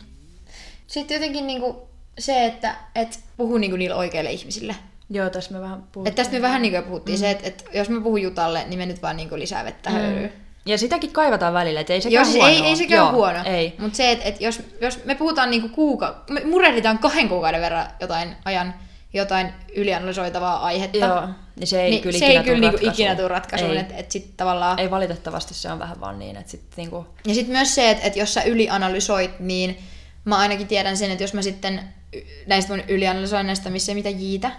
[0.87, 1.89] Sitten jotenkin niinku
[2.19, 4.77] se, että et puhu niinku niille oikeille ihmisille.
[5.11, 6.09] Joo, tässä me vähän puhuttiin.
[6.09, 7.21] Et tästä me vähän niinku jo puhuttiin mm.
[7.21, 10.29] se, että et jos mä puhun Jutalle, niin me nyt vaan niinku lisää vettä mm.
[10.67, 12.57] Ja sitäkin kaivataan välillä, että ei sekään siis huonoa.
[12.57, 13.39] ei, ei sekään Joo, ole huono.
[13.45, 13.75] Ei.
[13.79, 16.25] Mutta se, että et jos, jos me puhutaan niinku kuuka...
[16.31, 18.75] Me murehditaan kahden kuukauden verran jotain ajan
[19.13, 20.99] jotain ylianalysoitavaa aihetta.
[20.99, 22.95] Joo, niin se ei niin kyllä se ikinä ei kyllä niinku ratkaisuun.
[22.95, 23.71] ikinä tule ratkaisuun.
[23.71, 23.79] Ei.
[23.79, 24.79] Että et sit tavallaan...
[24.79, 27.07] Ei valitettavasti se on vähän vaan niin, että sitten niinku...
[27.27, 29.79] Ja sitten myös se, että, että jos sä ylianalysoit, niin
[30.25, 31.81] mä ainakin tiedän sen, että jos mä sitten
[32.47, 34.51] näistä mun ylianalysoinneista, missä ei mitään jiitä,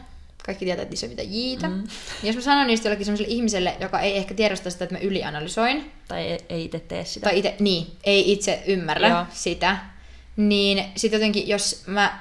[0.46, 1.76] kaikki tietää, että ei mitään jiitä, mm.
[1.76, 1.88] niin
[2.28, 5.92] jos mä sanon niistä jollekin sellaiselle ihmiselle, joka ei ehkä tiedosta sitä, että mä ylianalysoin,
[6.08, 7.24] Tai ei, ei itse tee sitä.
[7.24, 9.26] tai itse, niin, ei itse ymmärrä Joo.
[9.34, 9.78] Sitä,
[10.38, 12.20] niin sitten jotenkin, jos mä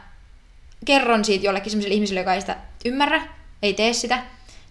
[0.85, 3.29] kerron siitä jollekin sellaiselle ihmiselle, joka ei sitä ymmärrä,
[3.63, 4.23] ei tee sitä,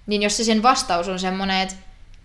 [0.08, 1.76] niin jos se sen vastaus on semmoinen, että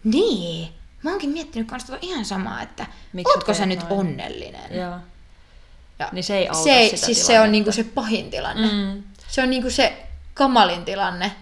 [0.04, 0.68] niin,
[1.02, 3.92] mä oonkin miettinyt kanssa tota ihan samaa, että Miksi sä ootko sä nyt noin?
[3.92, 4.74] onnellinen?
[4.74, 4.94] Joo.
[5.98, 8.72] Ja Niin se ei auta se, sitä siis se on niinku se pahin tilanne.
[8.72, 9.02] Mm.
[9.28, 11.32] Se on niinku se kamalin tilanne,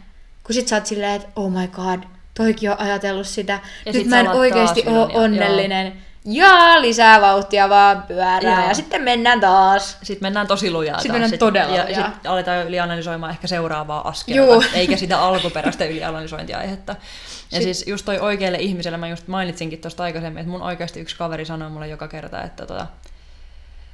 [0.45, 2.03] kun sit sä oot silleen, että oh my god,
[2.35, 3.53] toikin on ajatellut sitä.
[3.53, 3.61] Ja
[3.93, 5.93] Nyt sit mä en oikeesti oo ylön ja- onnellinen.
[6.25, 8.69] Ja lisää vauhtia vaan pyörää Joo.
[8.69, 9.99] ja sitten mennään taas.
[10.03, 11.15] Sitten mennään tosi lujaa Sitten taas.
[11.15, 12.11] mennään Sit- todella Ja lujaa.
[12.11, 14.09] sitten aletaan ylianalysoimaan ehkä seuraavaa Juu.
[14.53, 16.93] askelta, eikä sitä alkuperäistä ylianalysointiaihetta.
[16.93, 21.01] Ja Sit- siis just toi oikealle ihmiselle, mä just mainitsinkin tuosta aikaisemmin, että mun oikeasti
[21.01, 22.87] yksi kaveri sanoi mulle joka kerta, että tota,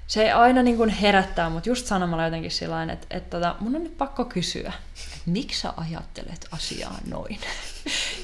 [0.07, 3.83] se aina niin kuin herättää mut just sanomalla jotenkin sillä että, että tota, mun on
[3.83, 4.73] nyt pakko kysyä,
[5.05, 7.39] että miksi sä ajattelet asiaa noin?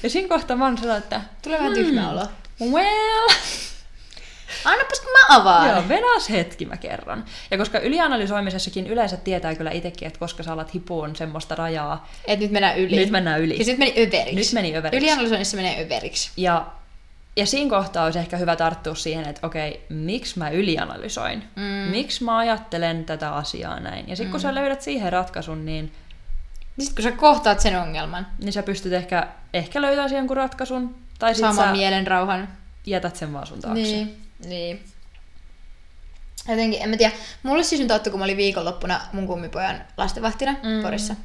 [0.03, 2.27] Ja siinä kohtaa mä oon sellainen, että Tulee vähän tyhmä olo.
[2.61, 3.29] well,
[4.65, 5.69] Annapas kun mä avaan.
[5.69, 7.25] Joo, venas hetki mä kerron.
[7.51, 12.39] Ja koska ylianalysoimisessakin yleensä tietää kyllä itsekin, että koska sä alat hipuun semmoista rajaa, Et
[12.39, 12.95] nyt mennään yli.
[12.95, 13.55] nyt mennään yli.
[13.55, 14.35] Siis nyt meni överiksi.
[14.35, 14.97] Nyt meni överiksi.
[14.97, 16.31] Ylianalysoinnissa menee överiksi.
[16.37, 16.65] Ja,
[17.35, 21.43] ja siinä kohtaa olisi ehkä hyvä tarttua siihen, että okei, miksi mä ylianalysoin?
[21.55, 21.91] Mm.
[21.91, 24.09] Miksi mä ajattelen tätä asiaa näin?
[24.09, 25.91] Ja sitten kun sä löydät siihen ratkaisun, niin,
[26.77, 30.37] Niin sit kun sä kohtaat sen ongelman, niin sä pystyt ehkä, ehkä löytämään siihen jonkun
[30.37, 30.95] ratkaisun.
[31.19, 32.49] Tai sitten saamaan sä mielen rauhan.
[32.85, 33.81] jätät sen vaan sun taakse.
[33.81, 34.83] Niin, niin.
[36.49, 37.13] Jotenkin, en mä tiedä.
[37.43, 40.83] Mulle siis nyt ottui, kun mä olin viikonloppuna mun kummipojan lastenvahtina mm.
[40.83, 41.15] Porissa.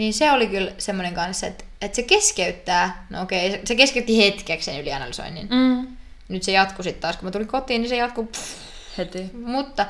[0.00, 4.64] Niin se oli kyllä semmoinen kanssa, että, että se keskeyttää, no okei, se, keskeytti hetkeksi
[4.64, 5.48] sen ylianalysoinnin.
[5.50, 5.86] Mm.
[6.28, 8.26] Nyt se jatkui sitten taas, kun mä tulin kotiin, niin se jatkuu.
[8.26, 8.56] Pff,
[8.98, 9.30] Heti.
[9.44, 9.86] mutta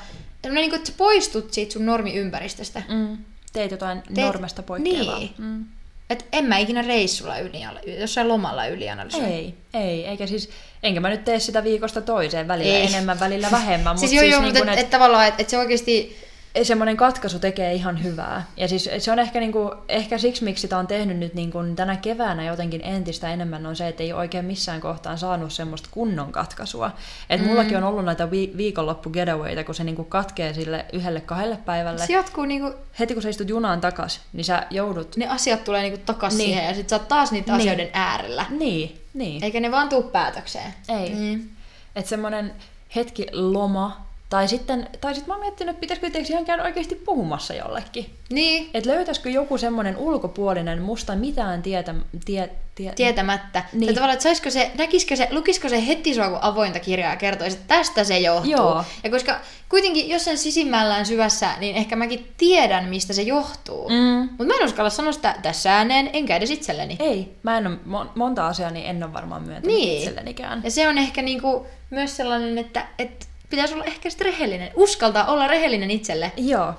[0.51, 2.83] niin kuin, että sä poistut siitä sun normiympäristöstä.
[2.89, 3.19] Mm.
[3.53, 5.19] Teit jotain Teet- normesta poikkeavaa.
[5.19, 5.35] Niin.
[5.39, 5.65] Mm.
[6.11, 7.61] Että en mä ikinä reissulla yli,
[8.01, 9.25] jossain lomalla ylianalysoi.
[9.25, 10.51] Ei, ei, eikä siis,
[10.83, 12.87] enkä mä nyt tee sitä viikosta toiseen, välillä Ei.
[12.87, 15.29] enemmän, välillä vähemmän, Siis mutta joo, siis joo, niin mutta kuin, et, et, et, tavallaan,
[15.29, 16.17] että et se oikeasti
[16.63, 18.45] semmoinen katkaisu tekee ihan hyvää.
[18.57, 21.53] Ja siis se on ehkä, niin kuin, ehkä siksi, miksi sitä on tehnyt nyt niin
[21.53, 25.89] kuin tänä keväänä jotenkin entistä enemmän, on se, että ei oikein missään kohtaan saanut semmoista
[25.93, 26.91] kunnon katkaisua.
[27.31, 27.47] Et mm.
[27.47, 31.57] mullakin on ollut näitä vi- viikonloppu getawayta, kun se niin kuin katkee sille yhdelle kahdelle
[31.57, 32.07] päivälle.
[32.07, 35.17] se jatkuu niinku, Heti kun sä istut junaan takas, niin sä joudut...
[35.17, 36.47] ne asiat tulee niinku takas Niin.
[36.47, 37.61] siihen ja sit sä oot taas niitä Niin.
[37.61, 38.47] asioiden äärellä.
[38.51, 39.45] Niin, niin.
[39.45, 40.75] Eikä ne vaan tuu päätökseen.
[40.89, 41.11] Ei.
[41.11, 41.51] Niin.
[41.97, 42.53] Että semmoinen
[42.97, 46.95] hetki loma, tai sitten, tai sitten mä oon miettinyt, että pitäisikö itse ihan käydä oikeasti
[46.95, 48.11] puhumassa jollekin.
[48.31, 53.65] Niin, Että löytäisikö joku semmoinen ulkopuolinen, musta mitään tietä, tie, tie, tietämättä.
[53.73, 53.81] Niin.
[53.81, 53.95] Niin.
[53.95, 57.75] tavallaan, että saisiko se, näkisikö se, lukisiko se heti sua avointa kirjaa ja kertoisi, että
[57.77, 58.51] tästä se johtuu.
[58.51, 58.85] Joo.
[59.05, 63.89] Ja koska kuitenkin jossain sisimmällään syvässä, niin ehkä mäkin tiedän, mistä se johtuu.
[63.89, 64.29] Mm.
[64.31, 66.97] Mutta mä en uskalla sanoa sitä tässä ääneen, enkä edes itselleni.
[66.99, 69.99] Ei, mä en ole, mon- monta asiaa niin en ole varmaan myöntänyt Niin.
[69.99, 70.61] itsellenikään.
[70.65, 74.71] Ja se on ehkä niinku myös sellainen, että, että pitäisi olla ehkä sitten rehellinen.
[74.75, 76.33] Uskaltaa olla rehellinen itselle.
[76.37, 76.75] Joo.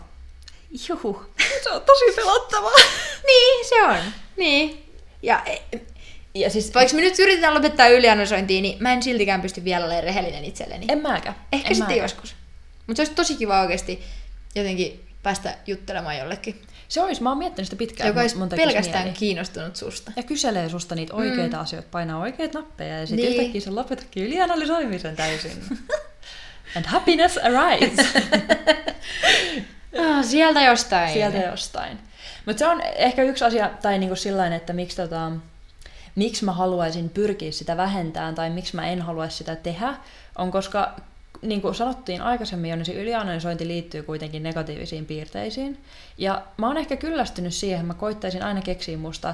[0.89, 1.22] Juhu.
[1.63, 2.72] Se on tosi pelottavaa.
[3.28, 3.97] Niin, se on.
[4.38, 4.86] Niin.
[5.22, 5.43] Ja
[6.36, 10.03] Ja siis, vaikka me nyt yritetään lopettaa ylianalysointia, niin mä en siltikään pysty vielä olemaan
[10.03, 10.86] rehellinen itselleni.
[10.89, 11.36] en mäkään.
[11.51, 12.03] Ehkä en sitten mäkään.
[12.03, 12.36] joskus.
[12.88, 14.03] Mutta se olisi tosi kiva oikeasti
[14.55, 18.07] jotenkin päästä juttelemaan jollekin, Se olisi, mä oon miettinyt sitä pitkään.
[18.07, 19.17] joka olisi pelkästään mieli.
[19.17, 20.11] kiinnostunut susta.
[20.15, 21.63] Ja kyselee susta niitä oikeita mm.
[21.63, 23.38] asioita, painaa oikeita nappeja ja sitten Niin.
[23.38, 25.51] yhtäkkiä se lopetakin ylianalysoimisen täysin.
[26.76, 27.97] And happiness arrives.
[29.99, 31.13] Ah, sieltä jostain.
[31.13, 31.99] Sieltä jostain.
[32.45, 35.32] Mutta se on ehkä yksi asia, tai niinku sillain, että miksi, tota,
[36.15, 39.93] miksi mä haluaisin pyrkiä sitä vähentämään, tai miksi mä en haluaisi sitä tehdä,
[40.38, 40.95] on koska
[41.41, 45.78] niin kuin sanottiin aikaisemmin jo, niin se ylianalysointi liittyy kuitenkin negatiivisiin piirteisiin.
[46.17, 49.34] Ja mä oon ehkä kyllästynyt siihen, että mä koittaisin aina keksiä musta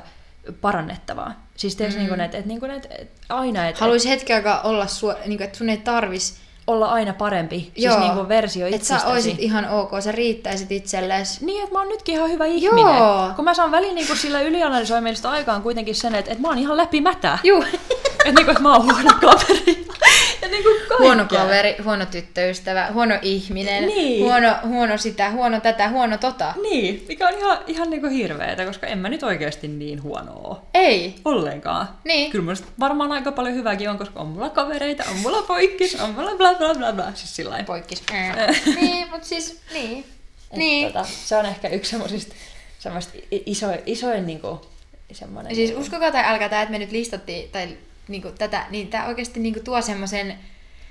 [0.62, 1.48] parannettavaa.
[1.56, 2.00] Siis teeks mm.
[2.00, 3.68] niin kuin, että, että, niin kuin, että, että aina...
[3.68, 6.38] Että, Haluaisi hetken aikaa olla, sua, niin kuin, että sun ei tarvis
[6.68, 8.94] olla aina parempi, Joo, siis niin kuin versio itsestäsi.
[8.94, 11.46] Että sä oisit ihan ok, sä riittäisit itsellesi.
[11.46, 12.98] Niin, että mä oon nytkin ihan hyvä ihminen.
[12.98, 13.30] Joo.
[13.36, 16.58] Kun mä saan väliin niin kuin sillä ylianalysoimista aikaan kuitenkin sen, että, että mä oon
[16.58, 17.40] ihan läpimätä.
[17.44, 17.64] Joo.
[18.30, 19.88] että, niin kuin, että mä oon huono kaveri.
[20.42, 24.24] ja niin kuin huono kaveri, huono tyttöystävä, huono ihminen, niin.
[24.24, 26.54] huono, huono sitä, huono tätä, huono tota.
[26.62, 30.62] Niin, mikä on ihan, ihan niin kuin hirveetä, koska en mä nyt oikeasti niin huonoa.
[30.74, 31.16] Ei.
[31.26, 31.90] Ollenkaan.
[32.04, 32.32] Niin.
[32.32, 36.10] Kyllä musta varmaan aika paljon hyvääkin on, koska on mulla kavereita, on mulla poikkis, on
[36.10, 37.12] mulla bla bla bla bla.
[37.16, 38.04] Siis sillä Poikkis.
[38.82, 40.06] niin, mutta siis, niin.
[40.52, 40.88] Et niin.
[40.88, 42.36] Tota, se on ehkä yksi semmoisista
[43.32, 44.62] iso, isoin niinku,
[45.12, 45.56] semmoinen...
[45.56, 47.78] Siis uskokaa tai älkää tämä, että me nyt listattiin, tai
[48.08, 50.38] niinku tätä, niin tämä oikeasti niinku tuo semmoisen...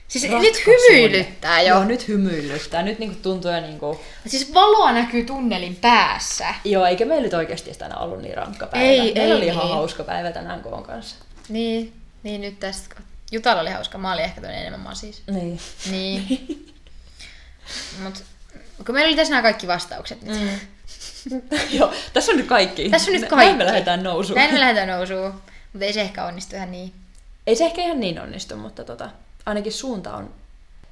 [0.08, 0.52] Siis Ratkaisun.
[0.52, 1.74] nyt hymyilyttää jo.
[1.74, 2.82] Joo, nyt hymyilyttää.
[2.82, 4.00] Nyt niinku tuntuu jo niinku...
[4.26, 6.54] Siis valoa näkyy tunnelin päässä.
[6.64, 8.86] Joo, eikä meillä nyt oikeasti tänään ollut niin rankka päivä.
[8.86, 9.72] Ei, meillä ei, oli ihan ei.
[9.72, 11.16] hauska päivä tänään Koon kanssa.
[11.48, 11.92] Niin,
[12.22, 12.96] niin nyt tästä...
[13.32, 15.22] Jutalla oli hauska, mä olin ehkä toinen enemmän mä siis.
[15.26, 15.60] Niin.
[15.90, 16.74] Niin.
[18.02, 18.24] Mut
[18.86, 20.40] kun meillä oli tässä nämä kaikki vastaukset nyt.
[20.40, 20.60] Mm.
[21.78, 22.90] Joo, tässä on nyt kaikki.
[22.90, 23.56] Tässä on nyt Näin kaikki.
[23.56, 24.38] me lähdetään nousuun.
[24.38, 25.34] Näin me lähdetään nousuun,
[25.72, 26.92] mutta ei se ehkä onnistu ihan niin.
[27.46, 29.10] Ei se ehkä ihan niin onnistu, mutta tota,
[29.46, 30.34] ainakin suunta on.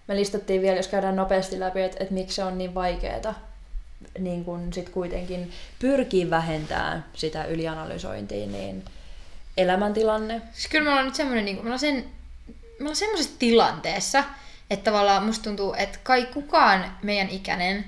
[0.06, 3.34] Me listattiin vielä, jos käydään nopeasti läpi, että, että miksi se on niin vaikeaa
[4.18, 8.84] niin kun sit kuitenkin pyrkii vähentämään sitä ylianalysointia, niin
[9.56, 10.42] elämäntilanne.
[10.52, 12.04] Siis kyllä me ollaan nyt semmoinen, niin me ollaan, sen,
[12.46, 14.24] me ollaan semmoisessa tilanteessa,
[14.70, 17.84] että tavallaan musta tuntuu, että kai kukaan meidän ikäinen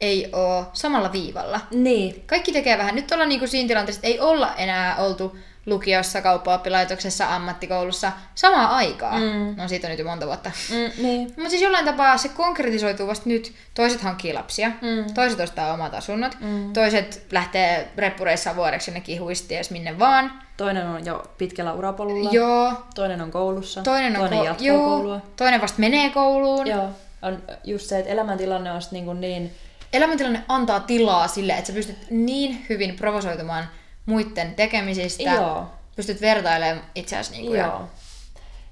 [0.00, 1.60] ei ole samalla viivalla.
[1.70, 2.22] Niin.
[2.26, 2.94] Kaikki tekee vähän.
[2.94, 5.36] Nyt ollaan niinku siinä tilanteessa, että ei olla enää oltu
[5.66, 9.18] lukiossa, kauppaoppilaitoksessa, ammattikoulussa samaa aikaa.
[9.18, 9.54] Mm.
[9.56, 10.50] No siitä on nyt jo monta vuotta.
[10.70, 11.20] Mm, niin.
[11.36, 13.52] Mutta siis jollain tapaa se konkretisoituu vasta nyt.
[13.74, 15.14] Toiset hankkii lapsia, Mm.
[15.14, 16.72] toiset ostaa omat asunnot, Mm.
[16.72, 20.32] toiset lähtee reppureissaan vuodeksi jonnekin huisties minne vaan.
[20.56, 22.30] Toinen on jo pitkällä urapolulla.
[22.32, 23.82] Joo, Toinen on koulussa.
[23.82, 25.20] toinen on toinen ko- jatkuu joo, koulua.
[25.36, 26.66] toinen vasta menee kouluun.
[26.66, 26.88] Joo.
[27.22, 29.52] On just se, että elämäntilanne on niin, niin
[29.92, 33.64] Elämäntilanne antaa tilaa sille, että sä pystyt niin hyvin provosoitumaan
[34.06, 35.22] muiden tekemisistä.
[35.22, 35.66] Joo.
[35.96, 37.88] Pystyt vertailemaan itseäsi niin kuin Joo.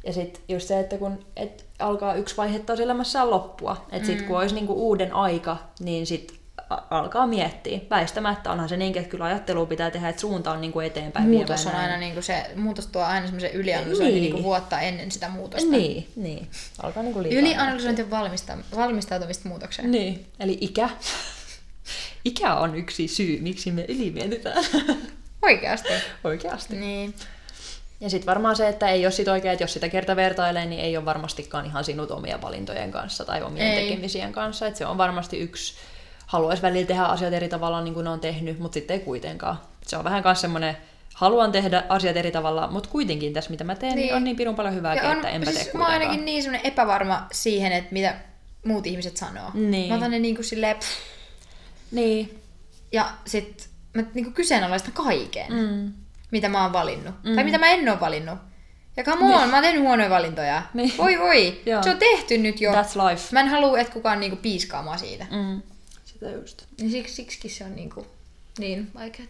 [0.07, 4.23] Ja sitten just se, että kun et alkaa yksi vaihe taas elämässään loppua, että sit
[4.23, 7.81] kun olisi niinku uuden aika, niin sit a- alkaa miettiä.
[7.91, 11.67] Väistämättä onhan se niin, että kyllä ajattelua pitää tehdä, että suunta on niinku eteenpäin Muutos
[11.67, 14.23] on aina niin kuin se, muutos tuo aina semmoisen ylianalysoinnin Niin.
[14.23, 14.35] niin.
[14.35, 15.71] niin vuotta ennen sitä muutosta.
[15.71, 16.49] Niin, niin.
[16.83, 17.41] Alkaa niinku liikaa.
[17.41, 19.91] Ylianalysointi on valmista, valmistautumista muutokseen.
[19.91, 20.91] Niin, eli ikä.
[22.25, 24.65] ikä on yksi syy, miksi me ylimietitään.
[25.43, 25.89] Oikeasti.
[26.25, 26.77] Oikeasti.
[26.77, 27.15] Niin.
[28.01, 30.81] Ja sitten varmaan se, että ei ole sit oikein, että jos sitä kerta vertailee, niin
[30.81, 33.89] ei ole varmastikaan ihan sinut omia valintojen kanssa tai omien Ei.
[33.89, 34.67] tekemisien kanssa.
[34.67, 35.75] Et se on varmasti yksi,
[36.27, 39.61] haluaisi välillä tehdä asiat eri tavalla niin kuin ne on tehnyt, mutta sitten ei kuitenkaan.
[39.87, 40.77] Se on vähän myös semmoinen,
[41.15, 44.15] haluan tehdä asiat eri tavalla, mutta kuitenkin tässä mitä mä teen, niin, Niin.
[44.15, 45.93] on niin pirun paljon Ja on, että enpä siis tee mä oon kuitenkaan.
[45.93, 48.15] ainakin niin semmoinen epävarma siihen, että mitä
[48.65, 49.51] muut ihmiset sanoo.
[49.55, 49.89] Niin.
[49.89, 50.89] Mä otan ne niin kuin silleen, pff,
[51.91, 52.41] Niin.
[52.93, 55.93] ja sit mä niin kuin kyseenalaistan kaiken, Mm.
[56.31, 57.15] mitä mä oon valinnut.
[57.25, 57.35] Mm.
[57.35, 58.39] Tai mitä mä en oo valinnut.
[58.97, 60.63] Ja come on, mä oon tehnyt huonoja valintoja.
[60.75, 60.93] Niin.
[60.99, 61.83] Voi voi, Joo.
[61.83, 62.73] se on tehty nyt jo.
[62.73, 63.29] That's life.
[63.33, 65.27] Mä en halua, että kukaan niinku piiskaa mua siitä.
[65.31, 65.63] Mm.
[66.05, 66.63] Sitä just.
[66.79, 68.07] Ja siksi, siksikin se on niinku
[68.59, 69.29] niin vaikeaa.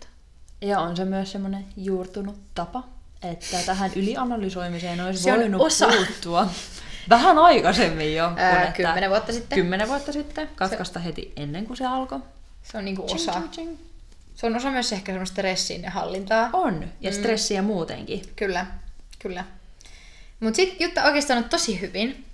[0.61, 2.85] Ja on se myös semmoinen juurtunut tapa,
[3.23, 5.89] että tähän ylianalysoimiseen olisi Se voinut osa.
[5.89, 6.47] puuttua
[7.09, 8.33] vähän aikaisemmin jo.
[8.37, 9.57] Ää, kymmenen vuotta sitten.
[9.59, 10.49] Kymmenen vuotta sitten.
[10.57, 12.21] Katkaista heti ennen kuin se alkoi.
[12.63, 13.33] Se on niinku Ching, osa.
[13.33, 13.79] ching, ching.
[14.41, 16.51] Se on osa myös ehkä semmoista stressin hallintaa.
[16.53, 16.85] On.
[17.01, 18.23] Ja stressiä muutenkin.
[18.37, 18.67] Kyllä,
[19.19, 19.45] kyllä.
[20.41, 22.25] Mut sit Jutta oikeastaan on tosi hyvin.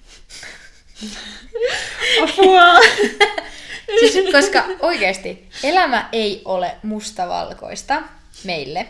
[2.22, 2.80] Apua!
[4.00, 8.02] Siis, koska oikeasti elämä ei ole mustavalkoista
[8.44, 8.86] meille.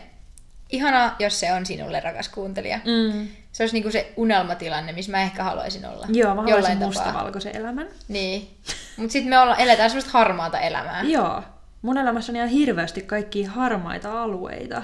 [0.69, 2.77] Ihanaa, jos se on sinulle, rakas kuuntelija.
[2.77, 3.27] Mm.
[3.51, 6.05] Se olisi niinku se unelmatilanne, missä mä ehkä haluaisin olla.
[6.09, 7.87] Joo, mä haluaisin mustavalkoisen elämän.
[8.07, 8.57] Niin.
[8.97, 11.03] Mutta sitten me olla, eletään semmoista harmaata elämää.
[11.03, 11.43] Joo.
[11.81, 14.83] Mun elämässä on ihan hirveästi kaikkia harmaita alueita.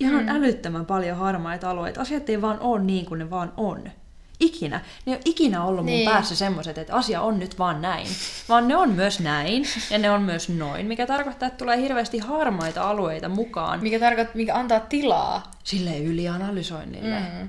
[0.00, 0.28] Ihan mm.
[0.28, 2.00] älyttömän paljon harmaita alueita.
[2.00, 3.90] Asiat ei vaan ole niin kuin ne vaan on.
[4.40, 4.76] Ikinä.
[5.06, 6.10] Ne ei ole ikinä ollut mun Niin.
[6.10, 8.06] päässä semmoiset, että asia on nyt vaan näin.
[8.48, 12.18] Vaan ne on myös näin ja ne on myös noin, mikä tarkoittaa, että tulee hirveästi
[12.18, 15.50] harmaita alueita mukaan Mikä tarkoittaa, mikä antaa tilaa.
[15.64, 17.20] sille ylianalysoinnille.
[17.20, 17.48] Mm.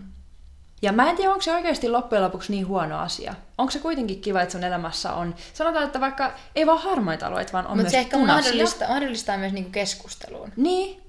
[0.81, 3.33] Ja mä en tiedä, onko se oikeasti loppujen lopuksi niin huono asia.
[3.57, 7.53] Onko se kuitenkin kiva, että sun elämässä on, sanotaan, että vaikka ei vaan harmaita alueita,
[7.53, 8.51] vaan on Mutta myös se ehkä punaisia.
[8.51, 10.53] mahdollistaa, mahdollistaa myös niinku keskusteluun.
[10.55, 11.01] Niin,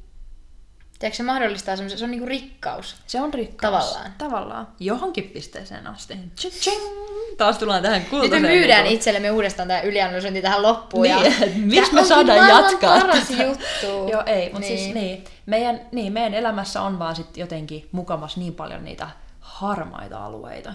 [0.98, 2.96] Tiedätkö, se mahdollistaa semmoisen, se on niinku rikkaus.
[3.06, 3.84] se on rikkaus.
[3.84, 4.14] Tavallaan.
[4.18, 4.68] Tavallaan.
[4.80, 6.14] Johonkin pisteeseen asti.
[6.36, 6.82] Tching!
[7.38, 8.42] Taas tullaan tähän Nyt kultaiseen.
[8.42, 11.02] me myydään niinku- itsellemme uudestaan tämä ylianalysointi tähän loppuun.
[11.02, 13.42] Niin, ja miksi me saadaan jatkaa paras tätä?
[13.42, 13.86] juttu.
[14.12, 14.78] Joo, ei, mutta niin.
[14.78, 15.06] siis Niin.
[15.06, 19.08] niin, meidän, niin, meidän elämässä on vaan sit jotenkin mukamas niin paljon niitä
[19.60, 20.74] harmaita alueita.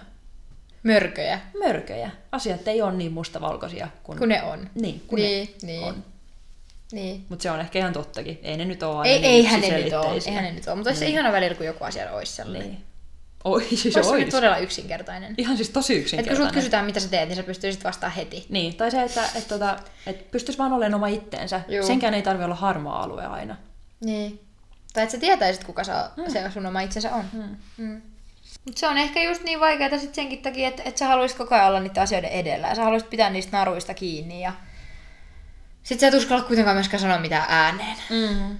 [0.83, 2.11] Mörköjä, Mörköjä.
[2.31, 4.17] Asiat ei ole niin mustavalkoisia kuin...
[4.19, 4.69] kun ne on.
[4.75, 5.83] Niin, kun Niin, ne niin.
[5.83, 6.03] on.
[6.91, 7.25] Niin.
[7.29, 8.39] Mutta se on ehkä ihan tottakin.
[8.43, 10.21] Ei ne nyt ole aina Ei, niin eihän ne nyt ole.
[10.27, 10.75] Eihän ne nyt ole.
[10.75, 12.67] Mutta olisi se ihana välillä, kun joku asia olisi sellainen.
[12.67, 12.83] Niin.
[13.43, 14.29] Oi, siis Olisi se ois.
[14.29, 15.35] todella yksinkertainen.
[15.37, 16.53] Ihan siis tosi Että kun yksinkertainen.
[16.53, 18.45] kysytään, mitä sä teet, niin sä pystyisit vastaamaan heti.
[18.49, 21.61] Niin, tai se, että et, tota, et pystyisi vaan olemaan oma itteensä.
[21.67, 21.85] Juu.
[21.85, 23.55] Senkään ei tarvi olla harmaa alue aina.
[24.05, 24.39] Niin.
[24.93, 27.23] Tai että sä tietäisit, kuka sä, se sun oma itsensä on.
[27.31, 27.55] Hmm.
[27.77, 28.01] Mm.
[28.65, 31.55] Mutta se on ehkä just niin vaikeaa sit senkin takia, että, että sä haluaisit koko
[31.55, 32.67] ajan olla niiden asioiden edellä.
[32.67, 34.41] Ja sä haluaisit pitää niistä naruista kiinni.
[34.41, 34.53] Ja...
[35.83, 37.97] Sitten sä et uskalla kuitenkaan myöskään sanoa mitään ääneen.
[38.09, 38.57] Mm.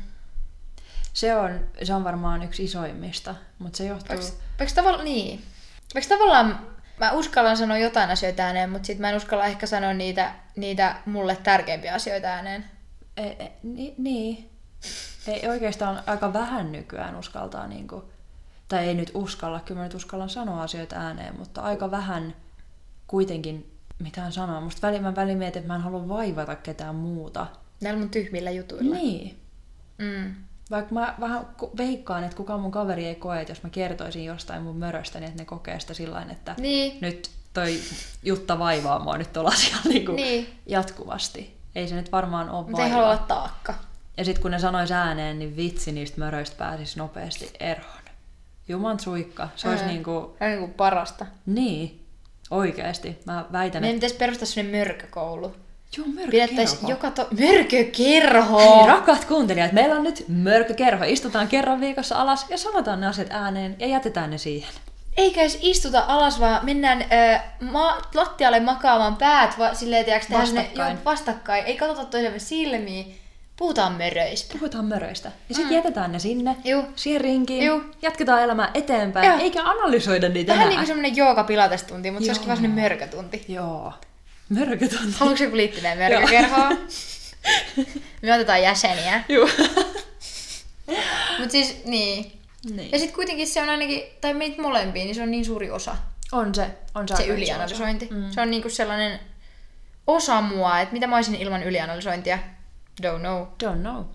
[1.13, 4.17] Se, on, se on varmaan yksi isoimmista, mutta se johtuu...
[4.59, 5.43] Vaikka, tavalla, niin.
[5.95, 6.59] vaikka tavallaan
[6.99, 10.95] mä uskallan sanoa jotain asioita ääneen, mutta sit mä en uskalla ehkä sanoa niitä, niitä
[11.05, 12.65] mulle tärkeimpiä asioita ääneen.
[13.17, 14.49] Ei, ei, ni, niin.
[15.27, 18.03] Ei oikeastaan aika vähän nykyään uskaltaa, niin kuin,
[18.67, 22.35] tai ei nyt uskalla, kyllä mä nyt uskallan sanoa asioita ääneen, mutta aika vähän
[23.07, 24.61] kuitenkin mitään sanoa.
[24.61, 27.47] Musta väliin mä väliin mietin, että mä en halua vaivata ketään muuta.
[27.81, 28.95] Näillä mun tyhmillä jutuilla.
[28.95, 29.39] Niin.
[29.97, 30.35] Mm.
[30.71, 31.47] Vaikka mä vähän
[31.77, 35.27] veikkaan, että kukaan mun kaveri ei koe, että jos mä kertoisin jostain mun möröstä, niin
[35.29, 36.97] että ne kokee sitä sillä että Niin.
[37.01, 37.79] nyt toi
[38.23, 40.59] Jutta vaivaa mua nyt tuolla asialla niin kuin Niin.
[40.65, 41.57] jatkuvasti.
[41.75, 43.73] Ei se nyt varmaan ole Mutta ei halua taakka.
[44.17, 48.04] Ja sitten kun ne sanois ääneen, niin vitsi niistä möröistä pääsisi nopeasti eroon.
[48.67, 49.47] Juman suikka.
[49.55, 49.87] Se olisi Mm.
[49.89, 51.25] niinku, Se on niinku parasta.
[51.45, 52.05] niin,
[52.51, 53.17] oikeesti.
[53.25, 55.55] Mä väitän, Meidän pitäisi perustaa sellainen mörkökoulu.
[55.97, 56.87] Joo, mörkökerho.
[56.87, 57.27] joka to...
[57.39, 58.57] Mörkökerho!
[58.79, 61.05] Hei, rakkaat kuuntelijat, meillä on nyt mörkökerho.
[61.07, 64.69] Istutaan kerran viikossa alas ja sanotaan ne asiat ääneen ja jätetään ne siihen.
[65.17, 67.39] Eikä edes istuta alas, vaan mennään ö,
[67.71, 70.93] ma- lattialle makaamaan päät va- silleen, sinne- Vastakkain.
[70.95, 71.65] joo, vastakkain.
[71.65, 73.15] Ei katsota toisemme silmiin.
[73.57, 74.53] Puhutaan möröistä.
[74.53, 75.31] Puhutaan möröistä.
[75.49, 75.75] Ja sitten mm.
[75.75, 76.83] jätetään ne sinne, Juu.
[76.95, 77.81] siihen rinkiin, Juu.
[78.01, 79.39] jatketaan elämää eteenpäin, Joo.
[79.39, 83.45] eikä analysoida niitä Vähän niin kuin semmonen jooga pilatestunti, mutta se olisikin vaan semmonen mörkötunti.
[83.47, 83.93] Joo.
[84.49, 85.17] Mörkötunti.
[85.19, 86.77] Haluatko joku liittyneen mörkökerhoon?
[88.21, 89.23] Me otetaan jäseniä.
[89.29, 89.49] Joo.
[91.39, 92.31] Mutta siis, niin.
[92.69, 92.91] niin.
[92.91, 95.97] Ja sitten kuitenkin se on ainakin, tai meitä molempia, niin se on niin suuri osa.
[96.31, 98.07] On se, on se, Se ylianalysointi.
[98.11, 98.31] Mm.
[98.31, 99.19] Se on niinku sellainen
[100.07, 102.39] osa mua, että mitä mä olisin ilman ylianalysointia.
[103.01, 103.47] Don't know.
[103.63, 104.05] Don't know.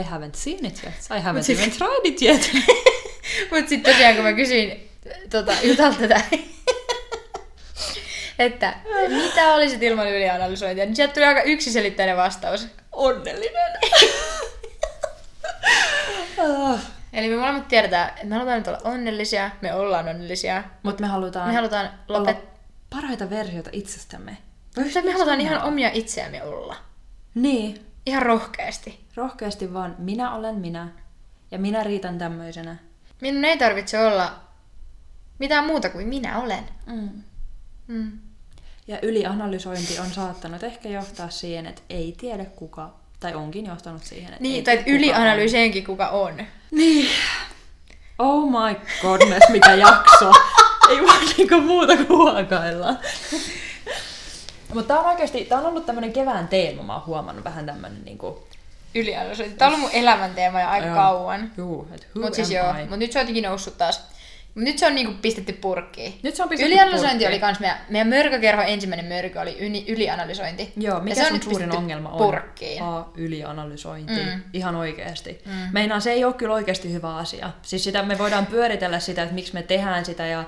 [0.00, 0.94] I haven't seen it yet.
[1.10, 2.50] I haven't even tried it yet.
[3.50, 4.90] Mutta sitten tosiaan, kun mä kysyin
[5.30, 6.20] tota, Jutalta tätä,
[8.38, 8.74] että
[9.08, 12.68] mitä olisit ilman ylianalysointia, niin sieltä tuli aika yksiselitteinen vastaus.
[12.92, 13.72] Onnellinen.
[17.12, 20.64] Eli me molemmat tiedetään, että me halutaan nyt olla onnellisia, me ollaan onnellisia.
[20.82, 22.54] Mutta me halutaan, Me halutaan olla lopettaa.
[22.90, 24.36] parhaita versioita itsestämme.
[25.04, 26.76] Me halutaan ihan omia itseämme olla.
[27.34, 27.86] Niin.
[28.06, 29.04] Ihan rohkeasti.
[29.16, 30.88] Rohkeasti vaan minä olen minä.
[31.50, 32.76] Ja minä riitän tämmöisenä.
[33.20, 34.32] Minun ei tarvitse olla
[35.38, 36.64] mitään muuta kuin minä olen.
[36.86, 37.10] Mm.
[37.86, 38.12] Mm.
[38.88, 44.32] Ja ylianalysointi on saattanut ehkä johtaa siihen, että ei tiedä kuka, tai onkin johtanut siihen,
[44.32, 46.32] että ei Niin, tai tiedä, kuka on.
[46.32, 46.46] on.
[46.70, 47.08] Niin.
[48.18, 50.32] Oh my goodness, mikä jakso.
[50.90, 52.98] ei vaan niinku muuta kuin huokaillaan.
[54.74, 58.04] Mutta tää on oikeasti, tää on ollut tämmönen kevään teema, mä oon huomannut vähän tämmönen
[58.04, 58.46] niinku...
[58.94, 59.56] Ylianalysointi.
[59.56, 60.96] Tämä on ollut mun elämänteema jo aika Joo.
[60.96, 61.52] kauan.
[61.56, 62.88] Juu, et who Mutta siis am joo, I?
[62.88, 64.00] mut nyt se on jotenkin noussut taas.
[64.54, 66.14] Nyt se on niinku pistetty purkkiin.
[66.22, 67.28] Nyt se on pistetty Ylianalysointi purkkiin.
[67.28, 70.72] oli kans meidän, meidän mörkökerho ensimmäinen mörkö oli yli, ylianalysointi.
[70.76, 72.18] Joo, Ja mikä se on sun suurin ongelma on?
[72.18, 72.82] Purkkiin.
[72.82, 74.12] A, ylianalysointi.
[74.12, 74.42] Mm.
[74.52, 75.42] Ihan oikeasti.
[75.46, 75.52] Mm.
[75.72, 77.50] Meinaan, se ei ole kyllä oikeasti hyvä asia.
[77.62, 80.44] Siis sitä me voidaan pyöritellä sitä, että miksi me tehdään sitä ja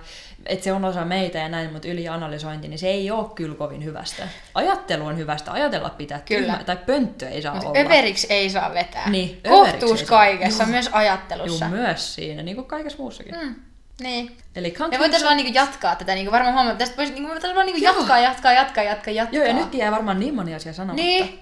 [0.46, 3.84] että se on osa meitä ja näin, mutta ylianalysointi, niin se ei ole kyllä kovin
[3.84, 4.28] hyvästä.
[4.54, 6.20] Ajattelu on hyvästä, ajatella pitää.
[6.28, 6.40] Kyllä.
[6.52, 7.78] Tyhmä, tai pönttö ei saa Mut olla.
[7.78, 9.10] överiksi ei saa vetää.
[9.10, 11.64] Niin, Kohtuus kaikessa, myös ajattelussa.
[11.64, 13.34] Juu, myös siinä, niin kuin kaikessa muussakin.
[13.40, 13.54] Mm.
[14.00, 14.36] Niin.
[14.56, 17.66] Eli Me voitaisiin vaan niinku jatkaa tätä, niinku varmaan huomata, tästä voisi, niinku, voitaisiin vaan
[17.66, 19.38] niinku jatkaa, jatkaa, jatkaa, jatkaa, jatkaa.
[19.38, 21.02] Joo, ja nytkin jää varmaan niin moni asia sanomatta.
[21.02, 21.38] Niin.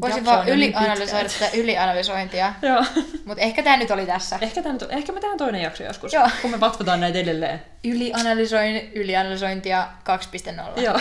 [0.00, 2.48] Voisin vaan niin ylianalysoida tätä ylianalysointia.
[2.48, 2.84] että- Joo.
[3.24, 4.38] Mutta ehkä tämä nyt oli tässä.
[4.40, 6.28] Ehkä, tämän, ehkä me tehdään toinen jakso joskus, Joo.
[6.42, 7.62] kun me vatvotaan näitä edelleen.
[7.84, 9.88] Ylianalysoin, ylianalysointia
[10.76, 10.80] 2.0.
[10.80, 11.00] Joo.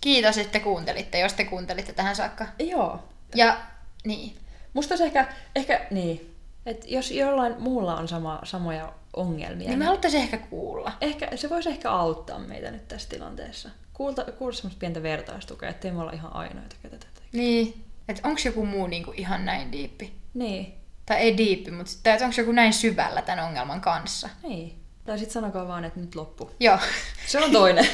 [0.00, 2.46] Kiitos, että kuuntelitte, jos te kuuntelitte tähän saakka.
[2.58, 3.04] Joo.
[3.34, 3.56] Ja
[4.04, 4.36] niin.
[4.72, 6.34] Musta olisi ehkä, ehkä niin,
[6.66, 9.68] että jos jollain muulla on sama, samoja ongelmia.
[9.68, 10.92] Niin me haluttaisiin ehkä kuulla.
[11.00, 13.68] Ehkä, se voisi ehkä auttaa meitä nyt tässä tilanteessa.
[13.92, 17.28] Kuulta, kuulla semmoista pientä vertaistukea, ettei me olla ihan ainoita, ketä tätä tekee.
[17.32, 17.84] Niin.
[18.08, 20.12] Että onko joku muu niinku ihan näin diippi?
[20.34, 20.74] Niin,
[21.06, 21.92] Tai ei diippi, mutta
[22.24, 24.28] onko joku näin syvällä tämän ongelman kanssa?
[24.42, 24.78] niin.
[25.06, 26.50] Tai sitten sanokaa vaan, että nyt loppu.
[26.60, 26.78] Joo.
[27.26, 27.88] Se on toinen.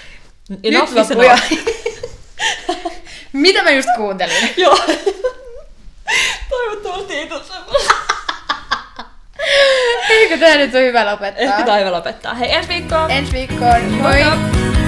[0.48, 1.14] Nyt Enough loppu.
[3.32, 4.54] Mitä mä just kuuntelin?
[4.56, 4.78] Joo.
[6.50, 7.94] Toivottavasti ei semmoista.
[10.10, 11.44] Eikö tää nyt ole hyvä lopettaa?
[11.44, 12.34] Ehkä taiva lopettaa.
[12.34, 13.10] Hei, ensi viikkoon!
[13.10, 13.82] Ensi viikkoon.
[13.82, 14.12] Moi!
[14.12, 14.87] Moikka!